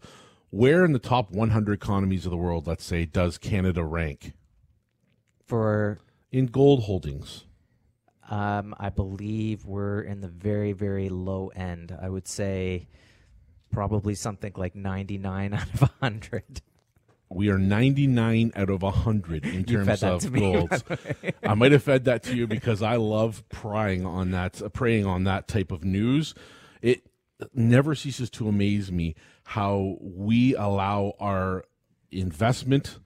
[0.55, 4.31] Where in the top 100 economies of the world, let's say, does Canada rank
[5.45, 5.99] For
[6.31, 7.43] in gold holdings?
[8.29, 11.93] um, I believe we're in the very very low end.
[12.01, 12.87] I would say
[13.69, 16.61] probably something like 99 out of 100.
[17.27, 20.69] We are 99 out of 100 in terms of to me, gold.
[20.69, 24.61] by the I might have fed that to you because I love prying on that,
[24.73, 26.33] preying on that type of news.
[26.81, 27.01] It
[27.53, 31.63] never ceases to amaze me how we allow our
[32.11, 32.99] investment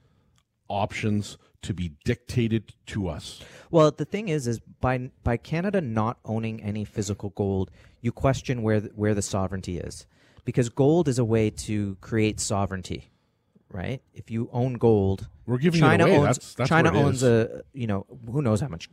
[0.68, 3.40] options to be dictated to us.
[3.70, 8.62] Well, the thing is, is by by Canada not owning any physical gold, you question
[8.62, 10.06] where the, where the sovereignty is,
[10.44, 13.10] because gold is a way to create sovereignty,
[13.70, 14.00] right?
[14.14, 16.16] If you own gold, We're giving China it away.
[16.18, 18.88] owns that's, that's China owns a you know who knows how much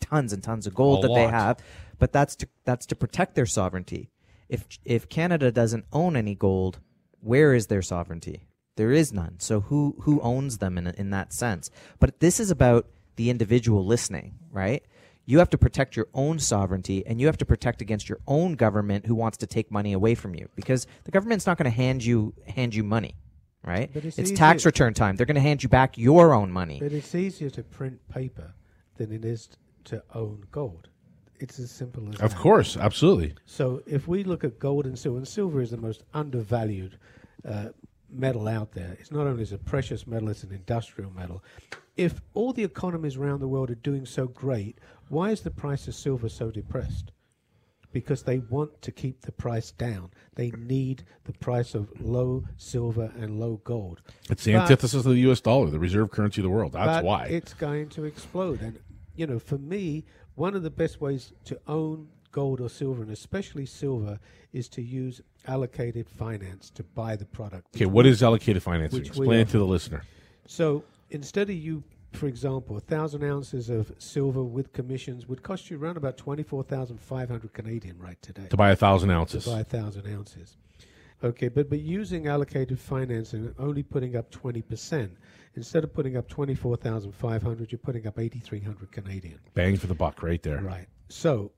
[0.00, 1.58] tons and tons of gold A that they have,
[1.98, 4.10] but that's to that's to protect their sovereignty.
[4.50, 6.80] If if Canada doesn't own any gold,
[7.20, 8.46] where is their sovereignty?
[8.76, 9.38] There is none.
[9.40, 11.70] So who who owns them in in that sense?
[11.98, 14.82] But this is about the individual listening, right?
[15.26, 18.54] You have to protect your own sovereignty and you have to protect against your own
[18.54, 21.76] government who wants to take money away from you because the government's not going to
[21.76, 23.14] hand you hand you money,
[23.62, 23.90] right?
[23.92, 25.16] But it's it's tax return time.
[25.16, 26.78] They're going to hand you back your own money.
[26.80, 28.54] But it's easier to print paper
[28.96, 29.50] than it is
[29.84, 30.88] to own gold.
[31.40, 32.38] It's as simple as Of that.
[32.38, 33.34] course, absolutely.
[33.46, 36.98] So if we look at gold and silver, and silver is the most undervalued
[37.48, 37.70] uh,
[38.10, 38.96] metal out there.
[39.00, 41.42] It's not only as a precious metal, it's an industrial metal.
[41.96, 45.88] If all the economies around the world are doing so great, why is the price
[45.88, 47.12] of silver so depressed?
[47.92, 50.10] Because they want to keep the price down.
[50.36, 54.00] They need the price of low silver and low gold.
[54.30, 55.40] It's the But- antithesis of the U.S.
[55.40, 56.72] dollar, the reserve currency of the world.
[56.72, 57.24] That's why.
[57.26, 58.60] it's going to explode.
[58.60, 58.78] And
[59.16, 60.04] you know, for me,
[60.40, 64.18] one of the best ways to own gold or silver, and especially silver,
[64.52, 67.76] is to use allocated finance to buy the product.
[67.76, 69.04] okay, what is allocated financing?
[69.04, 70.02] Explain it to the listener.
[70.46, 75.70] So instead of you, for example, a thousand ounces of silver with commissions would cost
[75.70, 79.14] you around about twenty-four thousand five hundred Canadian right today To buy a thousand to
[79.16, 79.44] ounces.
[79.46, 80.56] buy a thousand ounces.
[81.22, 85.12] Okay, but but using allocated financing and only putting up twenty percent
[85.54, 88.90] instead of putting up twenty four thousand five hundred, you're putting up eighty three hundred
[88.92, 89.38] Canadian.
[89.54, 90.60] Bang for the buck right there.
[90.60, 90.86] Right.
[91.08, 91.52] So,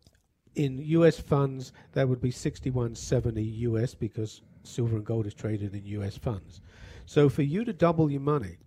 [0.55, 1.18] in U.S.
[1.18, 3.94] funds, that would be sixty-one seventy U.S.
[3.94, 6.16] because silver and gold is traded in U.S.
[6.16, 6.61] funds.
[7.07, 8.59] So, for you to double your money,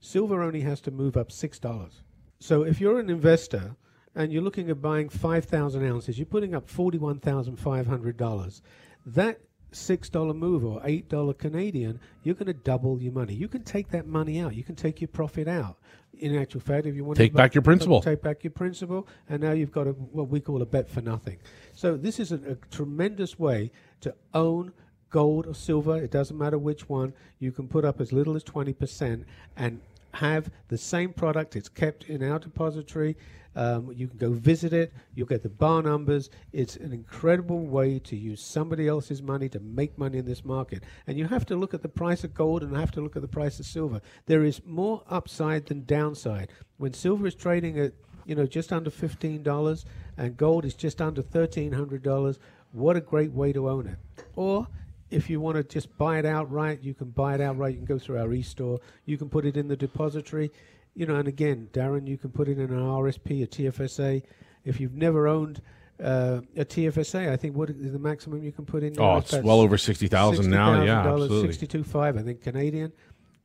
[0.00, 2.02] silver only has to move up six dollars.
[2.40, 3.76] So, if you're an investor
[4.14, 8.16] and you're looking at buying five thousand ounces, you're putting up forty-one thousand five hundred
[8.16, 8.62] dollars.
[9.06, 9.40] That
[9.72, 13.34] six dollar move or eight dollar Canadian, you're going to double your money.
[13.34, 14.54] You can take that money out.
[14.54, 15.78] You can take your profit out.
[16.20, 18.00] In actual fact, if you want Take to take back your principal.
[18.00, 21.00] take back your principal, and now you've got a, what we call a bet for
[21.00, 21.38] nothing.
[21.74, 24.72] So this is a, a tremendous way to own
[25.10, 25.96] gold or silver.
[25.96, 27.12] It doesn't matter which one.
[27.38, 29.26] You can put up as little as twenty percent
[29.56, 29.80] and
[30.18, 31.54] have the same product.
[31.54, 33.16] It's kept in our depository.
[33.54, 34.92] Um, you can go visit it.
[35.14, 36.30] You'll get the bar numbers.
[36.52, 40.84] It's an incredible way to use somebody else's money to make money in this market.
[41.06, 43.22] And you have to look at the price of gold and have to look at
[43.22, 44.00] the price of silver.
[44.26, 46.50] There is more upside than downside.
[46.78, 47.92] When silver is trading at
[48.26, 52.38] you know just under fifteen dollars and gold is just under thirteen hundred dollars,
[52.72, 53.98] what a great way to own it.
[54.36, 54.66] Or
[55.10, 57.72] if you want to just buy it outright, you can buy it outright.
[57.72, 58.78] You can go through our e-store.
[59.06, 60.50] You can put it in the depository.
[60.94, 64.22] You know, and again, Darren, you can put it in an RSP, a TFSA.
[64.64, 65.62] If you've never owned
[66.02, 68.98] uh, a TFSA, I think what is the maximum you can put in?
[68.98, 70.82] Oh, it's well over sixty thousand now.
[70.82, 71.42] Yeah, absolutely.
[71.42, 72.92] Sixty-two five, I think Canadian.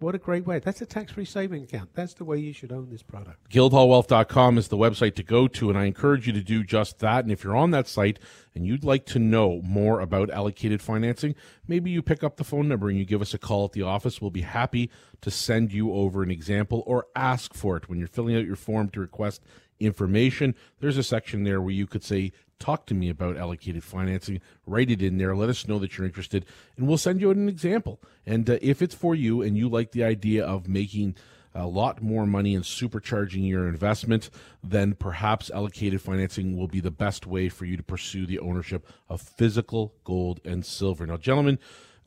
[0.03, 0.59] What a great way.
[0.59, 1.91] That's a tax free saving account.
[1.93, 3.49] That's the way you should own this product.
[3.49, 7.23] Guildhallwealth.com is the website to go to, and I encourage you to do just that.
[7.23, 8.19] And if you're on that site
[8.53, 11.35] and you'd like to know more about allocated financing,
[11.69, 13.83] maybe you pick up the phone number and you give us a call at the
[13.83, 14.19] office.
[14.19, 18.09] We'll be happy to send you over an example or ask for it when you're
[18.09, 19.41] filling out your form to request
[19.79, 20.53] information.
[20.81, 24.39] There's a section there where you could say, talk to me about allocated financing.
[24.65, 25.35] Write it in there.
[25.35, 26.45] Let us know that you're interested,
[26.77, 27.99] and we'll send you an example.
[28.25, 31.15] And uh, if it's for you and you like the idea of making
[31.53, 34.29] a lot more money and supercharging your investment,
[34.63, 38.87] then perhaps allocated financing will be the best way for you to pursue the ownership
[39.09, 41.05] of physical gold and silver.
[41.05, 41.59] Now, gentlemen,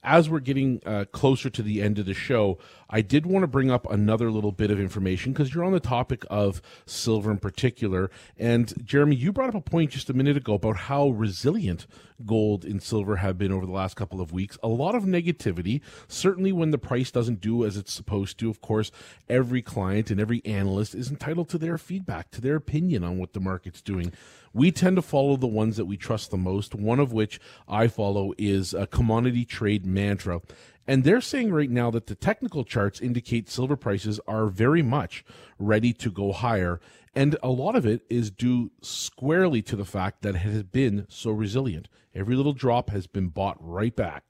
[0.07, 3.49] as we're getting uh, closer to the end of the show, I did want to
[3.49, 7.38] bring up another little bit of information because you're on the topic of silver in
[7.38, 8.09] particular.
[8.38, 11.88] And Jeremy, you brought up a point just a minute ago about how resilient
[12.24, 14.57] gold and silver have been over the last couple of weeks.
[14.62, 18.48] A lot of negativity, certainly when the price doesn't do as it's supposed to.
[18.48, 18.90] Of course,
[19.29, 23.33] every client and every analyst is entitled to their feedback, to their opinion on what
[23.33, 24.12] the market's doing.
[24.52, 27.88] We tend to follow the ones that we trust the most, one of which I
[27.88, 30.40] follow is a commodity trade mantra.
[30.88, 35.25] And they're saying right now that the technical charts indicate silver prices are very much
[35.59, 36.81] ready to go higher.
[37.14, 41.07] And a lot of it is due squarely to the fact that it has been
[41.09, 41.88] so resilient.
[42.14, 44.25] Every little drop has been bought right back.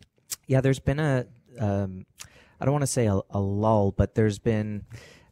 [0.46, 1.26] Yeah, there's been a,
[1.58, 2.06] um,
[2.60, 4.86] I don't want to say a, a lull, but there's been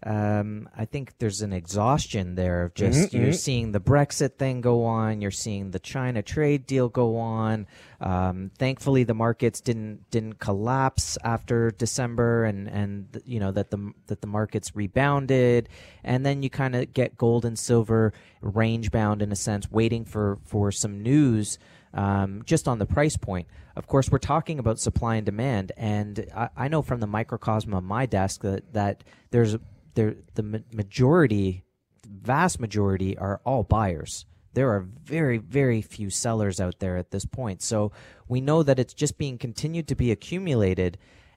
[0.05, 3.37] um, I think there's an exhaustion there of just mm-hmm, you're mm-hmm.
[3.37, 7.67] seeing the Brexit thing go on, you're seeing the China trade deal go on.
[8.03, 13.93] Um, thankfully, the markets didn't didn't collapse after December, and and you know that the
[14.09, 15.71] that the markets rebounded,
[16.03, 18.13] and then you kind of get gold and silver
[18.43, 21.59] range bound in a sense, waiting for for some news.
[21.95, 23.47] Um, just on the price point.
[23.77, 27.73] Of course, we're talking about supply and demand, and I, I know from the microcosm
[27.73, 29.61] of my desk that, that there's there
[29.95, 31.65] the majority,
[32.07, 34.27] vast majority, are all buyers.
[34.55, 37.63] There are very, very few sellers out there at this point.
[37.63, 37.93] So
[38.29, 40.97] we know that it's just being continued to be accumulated.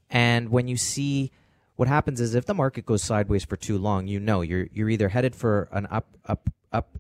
[0.10, 1.32] And when you see
[1.76, 4.90] what happens is if the market goes sideways for too long, you know you're you're
[4.90, 6.98] either headed for an up up up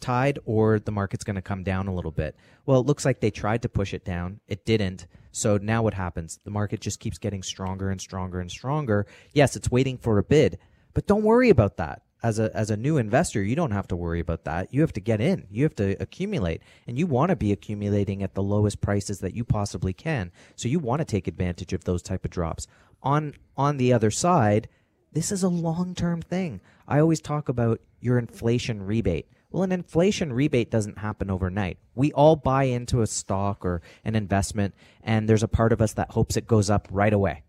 [0.00, 2.34] tide or the market's going to come down a little bit.
[2.66, 4.40] Well, it looks like they tried to push it down.
[4.48, 5.06] It didn't.
[5.32, 6.40] So now what happens?
[6.44, 9.06] The market just keeps getting stronger and stronger and stronger.
[9.32, 10.58] Yes, it's waiting for a bid,
[10.94, 12.02] but don't worry about that.
[12.22, 14.74] As a as a new investor, you don't have to worry about that.
[14.74, 15.46] You have to get in.
[15.50, 16.60] You have to accumulate.
[16.86, 20.30] And you want to be accumulating at the lowest prices that you possibly can.
[20.54, 22.66] So you want to take advantage of those type of drops.
[23.02, 24.68] On on the other side,
[25.12, 26.60] this is a long-term thing.
[26.86, 29.26] I always talk about your inflation rebate.
[29.50, 31.78] Well, an inflation rebate doesn't happen overnight.
[31.94, 35.94] We all buy into a stock or an investment, and there's a part of us
[35.94, 37.42] that hopes it goes up right away,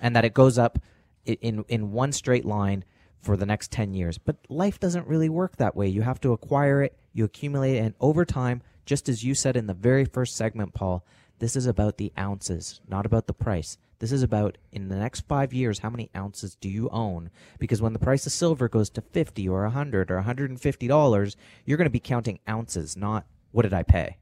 [0.00, 0.78] and that it goes up
[1.26, 2.84] in in one straight line
[3.20, 4.18] for the next 10 years.
[4.18, 5.88] But life doesn't really work that way.
[5.88, 9.56] You have to acquire it, you accumulate it, and over time, just as you said
[9.56, 11.04] in the very first segment, Paul,
[11.38, 13.78] this is about the ounces, not about the price.
[13.98, 17.30] This is about in the next five years, how many ounces do you own?
[17.58, 21.86] Because when the price of silver goes to 50 or 100 or $150, you're going
[21.86, 24.18] to be counting ounces, not what did I pay?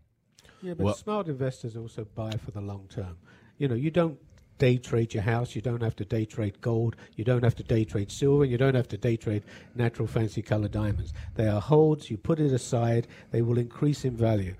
[0.62, 3.16] Yeah, but well, smart investors also buy for the long term.
[3.58, 4.18] You know, you don't
[4.62, 5.57] day trade your house.
[5.57, 6.94] You don't have to day trade gold.
[7.16, 8.44] You don't have to day trade silver.
[8.44, 9.42] You don't have to day trade
[9.75, 11.12] natural fancy color diamonds.
[11.35, 12.12] They are holds.
[12.12, 13.09] You put it aside.
[13.33, 14.55] They will increase in value.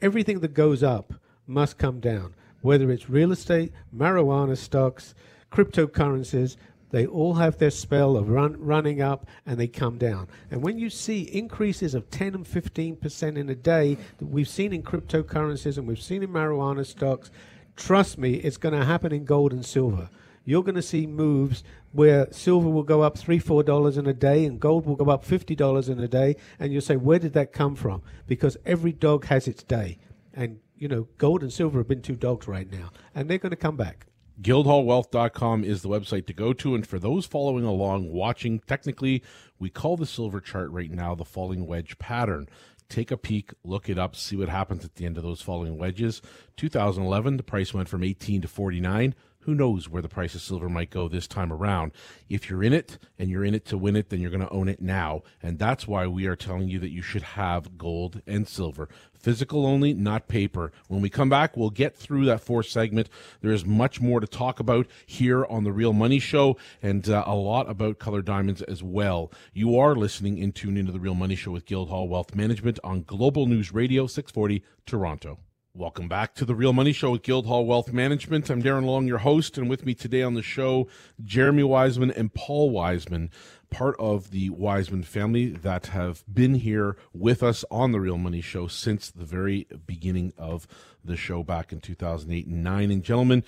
[0.00, 1.14] Everything that goes up
[1.48, 5.12] must come down, whether it's real estate, marijuana stocks,
[5.50, 6.56] cryptocurrencies.
[6.92, 10.28] They all have their spell of run, running up and they come down.
[10.52, 14.72] And when you see increases of 10 and 15% in a day that we've seen
[14.72, 17.32] in cryptocurrencies and we've seen in marijuana stocks,
[17.76, 20.08] trust me, it's going to happen in gold and silver.
[20.44, 24.12] You're going to see moves where silver will go up three, four dollars in a
[24.12, 27.18] day, and gold will go up fifty dollars in a day, and you'll say, where
[27.18, 28.02] did that come from?
[28.26, 29.98] Because every dog has its day,
[30.34, 33.50] and you know, gold and silver have been two dogs right now, and they're going
[33.50, 34.06] to come back.
[34.40, 36.74] Guildhallwealth.com is the website to go to.
[36.74, 39.22] And for those following along, watching, technically,
[39.60, 42.48] we call the silver chart right now the falling wedge pattern.
[42.92, 45.78] Take a peek, look it up, see what happens at the end of those falling
[45.78, 46.20] wedges.
[46.58, 50.68] 2011, the price went from 18 to 49 who knows where the price of silver
[50.68, 51.92] might go this time around.
[52.28, 54.50] If you're in it and you're in it to win it, then you're going to
[54.50, 55.22] own it now.
[55.42, 58.88] And that's why we are telling you that you should have gold and silver.
[59.18, 60.72] Physical only, not paper.
[60.88, 63.08] When we come back, we'll get through that fourth segment.
[63.40, 67.24] There is much more to talk about here on The Real Money Show and uh,
[67.26, 69.32] a lot about colored diamonds as well.
[69.52, 73.02] You are listening and tuned into The Real Money Show with Guildhall Wealth Management on
[73.02, 75.38] Global News Radio 640 Toronto.
[75.74, 78.50] Welcome back to the Real Money Show with Guildhall Wealth Management.
[78.50, 80.86] I'm Darren Long, your host, and with me today on the show,
[81.24, 83.30] Jeremy Wiseman and Paul Wiseman,
[83.70, 88.42] part of the Wiseman family that have been here with us on the Real Money
[88.42, 90.68] Show since the very beginning of
[91.02, 92.90] the show back in 2008 and 9.
[92.90, 93.42] And gentlemen,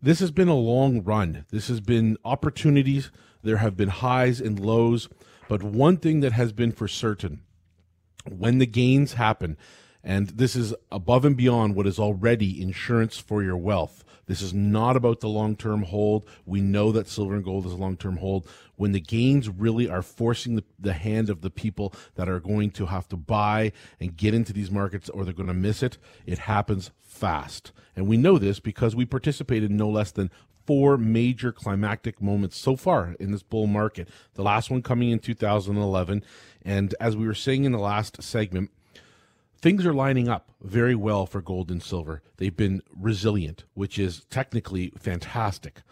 [0.00, 1.44] this has been a long run.
[1.50, 3.10] This has been opportunities.
[3.42, 5.10] There have been highs and lows.
[5.50, 7.42] But one thing that has been for certain
[8.24, 9.58] when the gains happen,
[10.02, 14.04] and this is above and beyond what is already insurance for your wealth.
[14.26, 16.28] This is not about the long term hold.
[16.44, 18.46] We know that silver and gold is a long term hold.
[18.76, 22.70] When the gains really are forcing the, the, hand of the people that are going
[22.72, 25.96] to have to buy and get into these markets or they're going to miss it,
[26.26, 27.72] it happens fast.
[27.96, 30.30] And we know this because we participated in no less than
[30.66, 34.06] four major climactic moments so far in this bull market.
[34.34, 36.22] The last one coming in 2011.
[36.62, 38.70] And as we were saying in the last segment,
[39.60, 42.22] things are lining up very well for gold and silver.
[42.36, 45.82] They've been resilient, which is technically fantastic.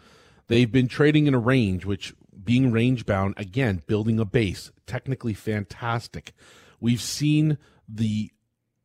[0.48, 2.14] They've been trading in a range, which
[2.44, 6.32] being range bound, again, building a base, technically fantastic.
[6.80, 7.58] We've seen
[7.88, 8.30] the,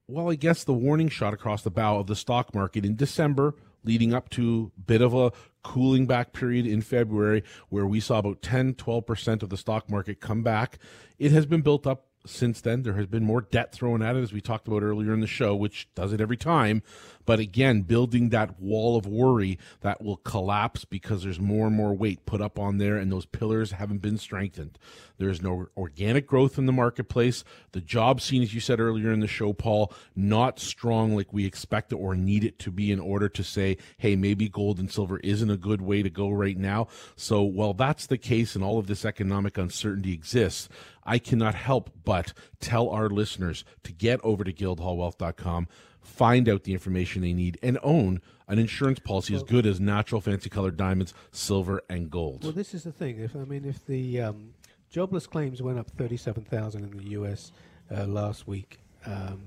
[0.08, 3.54] well, I guess the warning shot across the bow of the stock market in December,
[3.84, 5.32] leading up to a bit of a
[5.64, 10.20] cooling back period in February, where we saw about 10, 12% of the stock market
[10.20, 10.80] come back.
[11.20, 12.84] It has been built up since then.
[12.84, 15.28] There has been more debt thrown at it, as we talked about earlier in the
[15.28, 16.84] show, which does it every time.
[17.26, 21.94] But again, building that wall of worry that will collapse because there's more and more
[21.94, 24.78] weight put up on there, and those pillars haven't been strengthened.
[25.18, 27.44] There's no organic growth in the marketplace.
[27.74, 31.46] The job scene, as you said earlier in the show, Paul, not strong like we
[31.46, 34.92] expect it or need it to be in order to say, hey, maybe gold and
[34.92, 36.88] silver isn't a good way to go right now.
[37.16, 40.70] So while that's the case and all of this economic uncertainty exists,
[41.04, 45.68] I cannot help but tell our listeners to get over to guildhallwealth.com,
[46.02, 50.20] find out the information they need, and own an insurance policy as good as natural
[50.20, 52.44] fancy colored diamonds, silver, and gold.
[52.44, 53.20] Well, this is the thing.
[53.20, 54.54] If I mean, if the um,
[54.90, 57.52] jobless claims went up thirty-seven thousand in the U.S.
[57.90, 59.42] Uh, last week, um,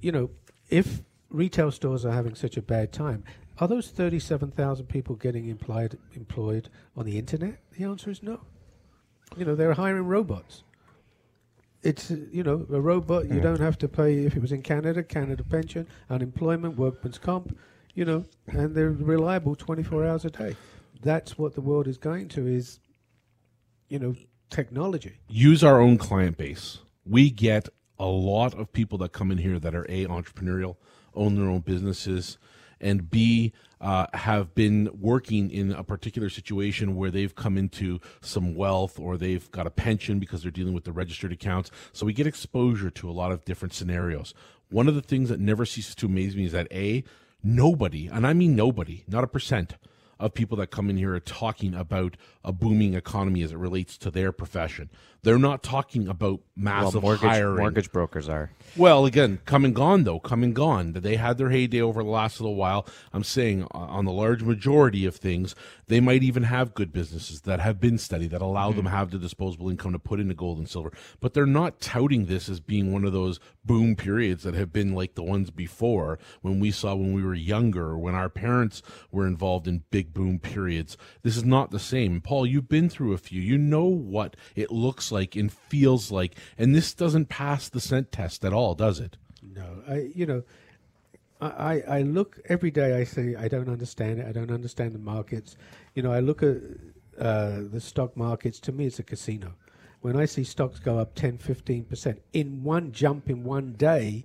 [0.00, 0.30] you know,
[0.68, 3.22] if retail stores are having such a bad time,
[3.58, 7.58] are those thirty-seven thousand people getting employed employed on the internet?
[7.76, 8.40] The answer is no.
[9.38, 10.64] You know, they're hiring robots.
[11.82, 13.42] It's, you know, a robot, you mm.
[13.42, 17.56] don't have to pay, if it was in Canada, Canada pension, unemployment, workman's comp,
[17.94, 20.56] you know, and they're reliable 24 hours a day.
[21.02, 22.80] That's what the world is going to is,
[23.88, 24.16] you know,
[24.50, 25.18] technology.
[25.28, 26.78] Use our own client base.
[27.06, 27.68] We get
[27.98, 30.76] a lot of people that come in here that are A, entrepreneurial,
[31.14, 32.38] own their own businesses,
[32.80, 38.54] and B, uh, have been working in a particular situation where they've come into some
[38.54, 41.70] wealth or they've got a pension because they're dealing with the registered accounts.
[41.92, 44.34] So we get exposure to a lot of different scenarios.
[44.70, 47.04] One of the things that never ceases to amaze me is that A,
[47.42, 49.74] nobody, and I mean nobody, not a percent,
[50.18, 52.16] of people that come in here are talking about
[52.48, 54.88] a booming economy as it relates to their profession.
[55.22, 57.58] They're not talking about massive well, mortgage, hiring.
[57.58, 58.50] Mortgage brokers are.
[58.76, 60.92] Well, again, come and gone though, come and gone.
[60.92, 62.86] They had their heyday over the last little while.
[63.12, 65.54] I'm saying uh, on the large majority of things,
[65.88, 68.78] they might even have good businesses that have been steady that allow mm-hmm.
[68.78, 70.92] them have the disposable income to put into gold and silver.
[71.20, 74.94] But they're not touting this as being one of those boom periods that have been
[74.94, 79.26] like the ones before when we saw when we were younger, when our parents were
[79.26, 80.96] involved in big boom periods.
[81.22, 82.20] This is not the same.
[82.20, 83.40] Paul, you've been through a few.
[83.40, 88.12] You know what it looks like and feels like, and this doesn't pass the scent
[88.12, 89.16] test at all, does it?
[89.42, 90.42] No, I, you know,
[91.40, 92.96] I, I look every day.
[92.96, 94.26] I say I don't understand it.
[94.26, 95.56] I don't understand the markets.
[95.94, 96.56] You know, I look at
[97.18, 98.58] uh, the stock markets.
[98.60, 99.54] To me, it's a casino.
[100.00, 104.24] When I see stocks go up 10, 15 percent in one jump in one day,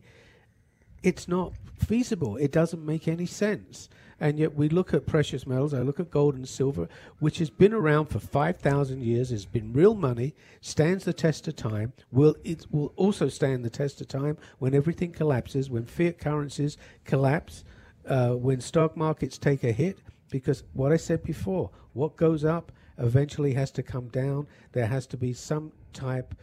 [1.03, 2.37] it's not feasible.
[2.37, 3.89] It doesn't make any sense.
[4.23, 6.87] And yet we look at precious metals, I look at gold and silver,
[7.19, 11.57] which has been around for 5,000 years, has been real money, stands the test of
[11.57, 16.19] time, will it will also stand the test of time when everything collapses, when fiat
[16.19, 17.65] currencies collapse,
[18.07, 19.99] uh, when stock markets take a hit,
[20.29, 24.47] because what I said before, what goes up eventually has to come down.
[24.71, 26.33] There has to be some type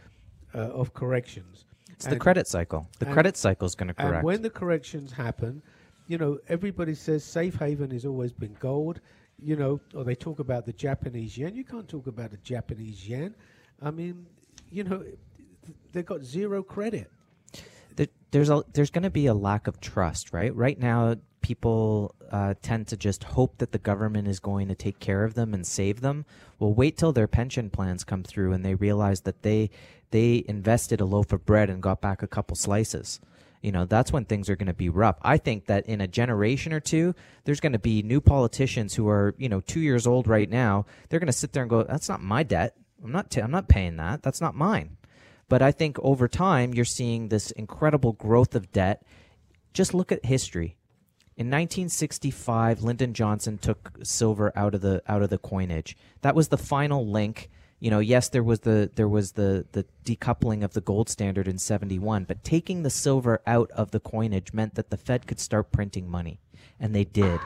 [0.53, 1.65] uh, of corrections.
[1.89, 2.87] It's the credit cycle.
[2.99, 4.17] The credit cycle is going to correct.
[4.17, 5.63] And when the corrections happen,
[6.11, 8.99] you know, everybody says safe haven has always been gold,
[9.39, 11.55] you know, or they talk about the Japanese yen.
[11.55, 13.33] You can't talk about the Japanese yen.
[13.81, 14.25] I mean,
[14.69, 15.05] you know,
[15.93, 17.09] they've got zero credit.
[17.95, 20.53] There- there's a there's going to be a lack of trust, right?
[20.53, 24.99] Right now, people uh, tend to just hope that the government is going to take
[24.99, 26.25] care of them and save them.
[26.59, 29.69] Well, wait till their pension plans come through and they realize that they
[30.11, 33.21] they invested a loaf of bread and got back a couple slices.
[33.61, 35.17] You know, that's when things are going to be rough.
[35.21, 39.07] I think that in a generation or two, there's going to be new politicians who
[39.07, 40.85] are, you know, two years old right now.
[41.09, 42.75] They're going to sit there and go, "That's not my debt.
[43.03, 43.37] I'm not.
[43.37, 44.23] i I'm not paying that.
[44.23, 44.97] That's not mine."
[45.47, 49.03] But I think over time, you're seeing this incredible growth of debt.
[49.73, 50.77] Just look at history.
[51.37, 55.97] In 1965, Lyndon Johnson took silver out of the out of the coinage.
[56.21, 57.49] That was the final link.
[57.81, 61.47] You know, yes, there was the there was the the decoupling of the gold standard
[61.47, 65.39] in 71, but taking the silver out of the coinage meant that the Fed could
[65.39, 66.39] start printing money,
[66.79, 67.39] and they did.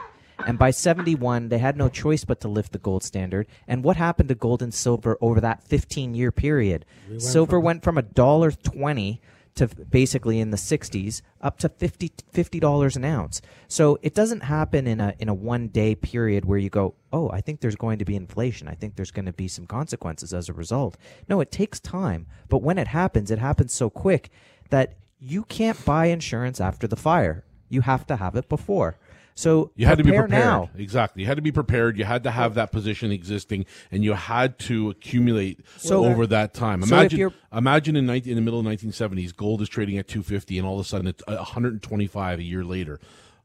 [0.46, 3.46] And by 71, they had no choice but to lift the gold standard.
[3.66, 6.84] And what happened to gold and silver over that 15 year period?
[7.16, 9.22] Silver went from a dollar 20
[9.56, 13.40] to basically in the 60s up to 50 dollars an ounce.
[13.68, 17.30] So it doesn't happen in a in a one day period where you go, "Oh,
[17.30, 18.68] I think there's going to be inflation.
[18.68, 20.96] I think there's going to be some consequences as a result."
[21.28, 24.30] No, it takes time, but when it happens, it happens so quick
[24.70, 27.44] that you can't buy insurance after the fire.
[27.68, 28.98] You have to have it before.
[29.38, 30.30] So You had to be prepared.
[30.30, 30.70] now.
[30.78, 31.20] Exactly.
[31.22, 31.98] You had to be prepared.
[31.98, 36.26] You had to have that position existing, and you had to accumulate So- uh, over
[36.28, 36.82] that time.
[36.82, 40.56] Imagine, you're- imagine in, 19, in the middle of 1970s, gold is trading at 250,
[40.58, 42.98] and all of a sudden it's uh, 125 a year later.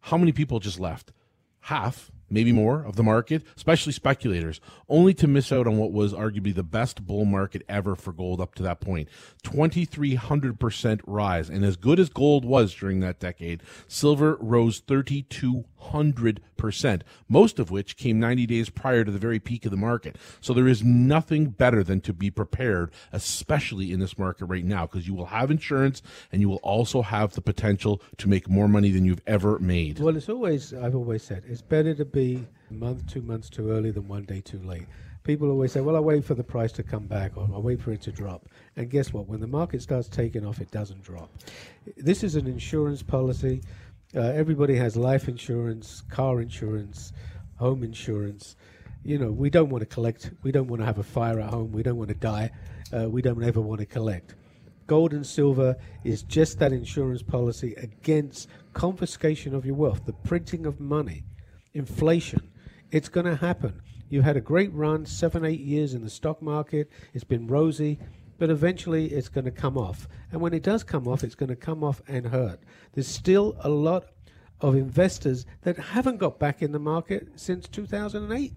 [0.06, 1.12] How many people just left?
[1.66, 4.59] Half, maybe more, of the market, especially speculators,
[4.89, 8.39] only to miss out on what was arguably the best bull market ever for gold
[8.41, 9.07] up to that point.
[9.43, 11.49] 2,300% rise.
[11.49, 17.97] And as good as gold was during that decade, silver rose 3,200%, most of which
[17.97, 20.15] came 90 days prior to the very peak of the market.
[20.39, 24.88] So there is nothing better than to be prepared, especially in this market right now,
[24.88, 26.01] because you will have insurance
[26.32, 29.99] and you will also have the potential to make more money than you've ever made.
[29.99, 33.72] Well, it's always, I've always said, it's better to be a month, two months too
[33.72, 34.86] early than one day too late.
[35.24, 37.82] People always say, well, I wait for the price to come back or I wait
[37.82, 38.47] for it to drop.
[38.76, 39.28] And guess what?
[39.28, 41.30] When the market starts taking off, it doesn't drop.
[41.95, 43.61] This is an insurance policy.
[44.15, 47.13] Uh, everybody has life insurance, car insurance,
[47.57, 48.55] home insurance.
[49.03, 50.32] You know, we don't want to collect.
[50.43, 51.72] We don't want to have a fire at home.
[51.72, 52.51] We don't want to die.
[52.91, 54.36] Uh, we don't ever want to collect.
[54.88, 60.65] Gold and silver is just that insurance policy against confiscation of your wealth, the printing
[60.65, 61.24] of money,
[61.74, 62.51] inflation.
[62.91, 63.82] It's going to happen.
[64.09, 66.91] You had a great run, seven, eight years in the stock market.
[67.13, 67.99] It's been rosy,
[68.38, 70.07] but eventually it's going to come off.
[70.32, 72.59] And when it does come off, it's going to come off and hurt.
[72.93, 74.07] There's still a lot
[74.59, 78.53] of investors that haven't got back in the market since 2008.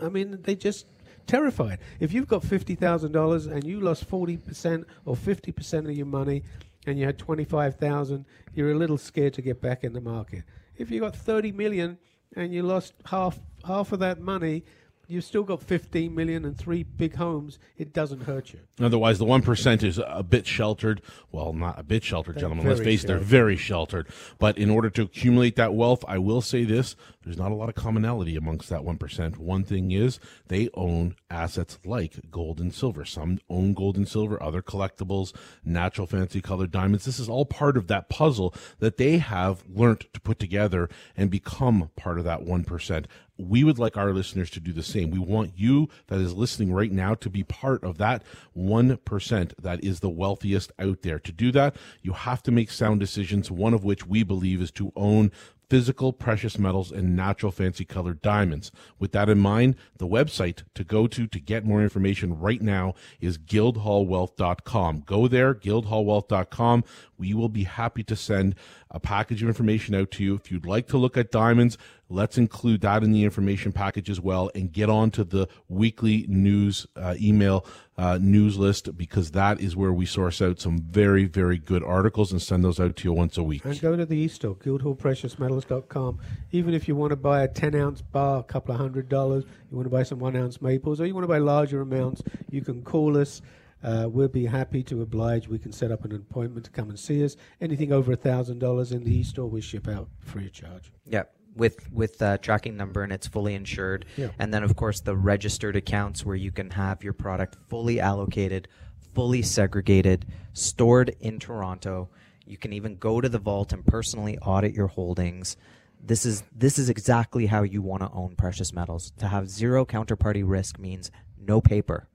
[0.00, 0.86] I mean, they just
[1.26, 1.78] terrified.
[2.00, 5.96] If you've got fifty thousand dollars and you lost forty percent or fifty percent of
[5.96, 6.42] your money,
[6.86, 8.24] and you had twenty-five thousand,
[8.54, 10.42] you're a little scared to get back in the market.
[10.76, 11.98] If you got thirty million
[12.36, 14.64] and you lost half half of that money,
[15.06, 17.58] you've still got fifteen million and three big homes.
[17.76, 18.60] It doesn't hurt you.
[18.80, 21.02] Otherwise, the one percent is a bit sheltered.
[21.30, 22.66] Well, not a bit sheltered, gentlemen.
[22.66, 24.08] Let's face it, they're very sheltered.
[24.38, 27.68] But in order to accumulate that wealth, I will say this: there's not a lot
[27.68, 29.38] of commonality amongst that one percent.
[29.38, 33.04] One thing is they own assets like gold and silver.
[33.04, 35.34] Some own gold and silver, other collectibles,
[35.64, 37.04] natural fancy colored diamonds.
[37.04, 41.30] This is all part of that puzzle that they have learned to put together and
[41.30, 43.08] become part of that one percent
[43.38, 45.10] we would like our listeners to do the same.
[45.10, 48.22] We want you that is listening right now to be part of that
[48.56, 51.18] 1% that is the wealthiest out there.
[51.18, 54.70] To do that, you have to make sound decisions, one of which we believe is
[54.72, 55.30] to own
[55.72, 58.70] physical precious metals and natural fancy colored diamonds.
[58.98, 62.92] With that in mind, the website to go to to get more information right now
[63.22, 65.04] is guildhallwealth.com.
[65.06, 66.84] Go there, guildhallwealth.com.
[67.16, 68.54] We will be happy to send
[68.90, 70.34] a package of information out to you.
[70.34, 71.78] If you'd like to look at diamonds,
[72.12, 76.26] let's include that in the information package as well and get on to the weekly
[76.28, 77.64] news uh, email
[77.96, 82.32] uh, news list because that is where we source out some very, very good articles
[82.32, 83.64] and send those out to you once a week.
[83.64, 86.18] And go to the e-store, guildhallpreciousmetals.com.
[86.52, 89.44] Even if you want to buy a 10 ounce bar, a couple of hundred dollars,
[89.70, 92.22] you want to buy some one ounce maples, or you want to buy larger amounts,
[92.50, 93.42] you can call us.
[93.82, 95.48] Uh, we'll be happy to oblige.
[95.48, 97.36] We can set up an appointment to come and see us.
[97.60, 100.92] Anything over a thousand dollars in the e-store, we ship out free of charge.
[101.04, 101.24] Yeah.
[101.54, 104.04] With with uh, tracking number and it's fully insured.
[104.16, 104.28] Yeah.
[104.38, 108.68] And then of course the registered accounts where you can have your product fully allocated,
[109.14, 112.08] fully segregated, stored in Toronto.
[112.46, 115.56] You can even go to the vault and personally audit your holdings.
[116.04, 119.12] This is this is exactly how you want to own precious metals.
[119.18, 122.08] To have zero counterparty risk means no paper.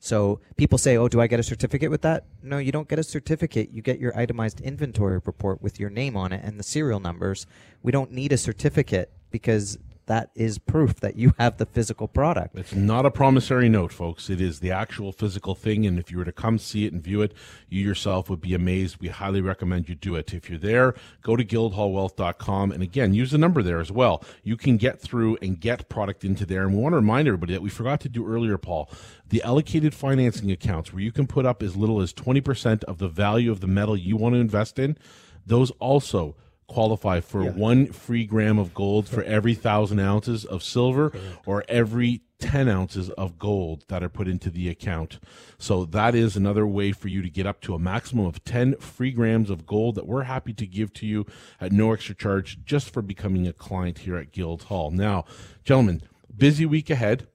[0.00, 2.98] So people say, "Oh, do I get a certificate with that?" No, you don't get
[2.98, 3.70] a certificate.
[3.70, 7.46] You get your itemized inventory report with your name on it and the serial numbers.
[7.82, 9.78] We don't need a certificate because
[10.10, 12.58] that is proof that you have the physical product.
[12.58, 14.28] It's not a promissory note, folks.
[14.28, 15.86] It is the actual physical thing.
[15.86, 17.32] And if you were to come see it and view it,
[17.68, 18.96] you yourself would be amazed.
[19.00, 20.34] We highly recommend you do it.
[20.34, 22.72] If you're there, go to guildhallwealth.com.
[22.72, 24.24] And again, use the number there as well.
[24.42, 26.62] You can get through and get product into there.
[26.62, 28.90] And we want to remind everybody that we forgot to do earlier, Paul,
[29.28, 33.08] the allocated financing accounts where you can put up as little as 20% of the
[33.08, 34.98] value of the metal you want to invest in.
[35.46, 36.34] Those also
[36.70, 37.50] qualify for Yeah.
[37.50, 41.12] one free gram of gold for every thousand ounces of silver
[41.44, 45.18] or every 10 ounces of gold that are put into the account.
[45.58, 48.76] So that is another way for you to get up to a maximum of 10
[48.76, 51.26] free grams of gold that we're happy to give to you
[51.60, 54.90] at no extra charge just for becoming a client here at Guild Hall.
[54.90, 55.24] Now,
[55.64, 56.00] gentlemen,
[56.34, 57.26] busy week ahead.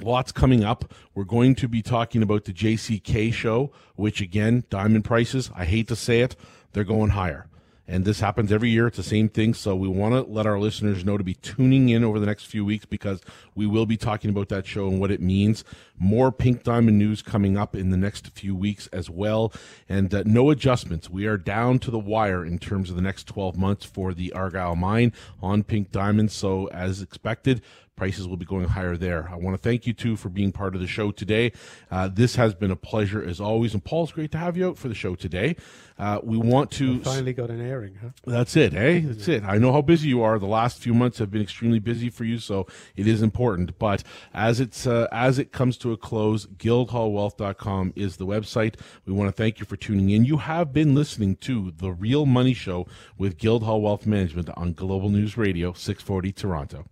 [0.00, 0.92] Lots coming up.
[1.14, 5.88] We're going to be talking about the JCK show, which again, diamond prices, I hate
[5.88, 6.36] to say it,
[6.72, 7.46] they're going higher.
[7.88, 8.86] And this happens every year.
[8.86, 9.54] It's the same thing.
[9.54, 12.44] So we want to let our listeners know to be tuning in over the next
[12.44, 13.20] few weeks because
[13.54, 15.64] we will be talking about that show and what it means.
[15.98, 19.52] More pink diamond news coming up in the next few weeks as well.
[19.88, 21.10] And uh, no adjustments.
[21.10, 24.32] We are down to the wire in terms of the next 12 months for the
[24.32, 25.12] Argyle mine
[25.42, 26.34] on pink diamonds.
[26.34, 27.62] So as expected,
[27.96, 29.28] prices will be going higher there.
[29.30, 31.52] I want to thank you two for being part of the show today.
[31.90, 33.74] Uh, this has been a pleasure as always.
[33.74, 35.56] And Paul, it's great to have you out for the show today.
[35.98, 37.00] Uh, we want to.
[37.00, 38.08] Finally got an airing, huh?
[38.26, 39.00] That's it, eh?
[39.04, 39.44] That's it.
[39.44, 40.38] I know how busy you are.
[40.38, 42.66] The last few months have been extremely busy for you, so
[42.96, 43.78] it is important.
[43.78, 44.02] But
[44.34, 48.80] as it's uh, as it comes to a close, guildhallwealth.com is the website.
[49.06, 50.24] We want to thank you for tuning in.
[50.24, 52.86] You have been listening to the Real Money Show
[53.16, 56.84] with Guildhall Wealth Management on Global News Radio 640 Toronto.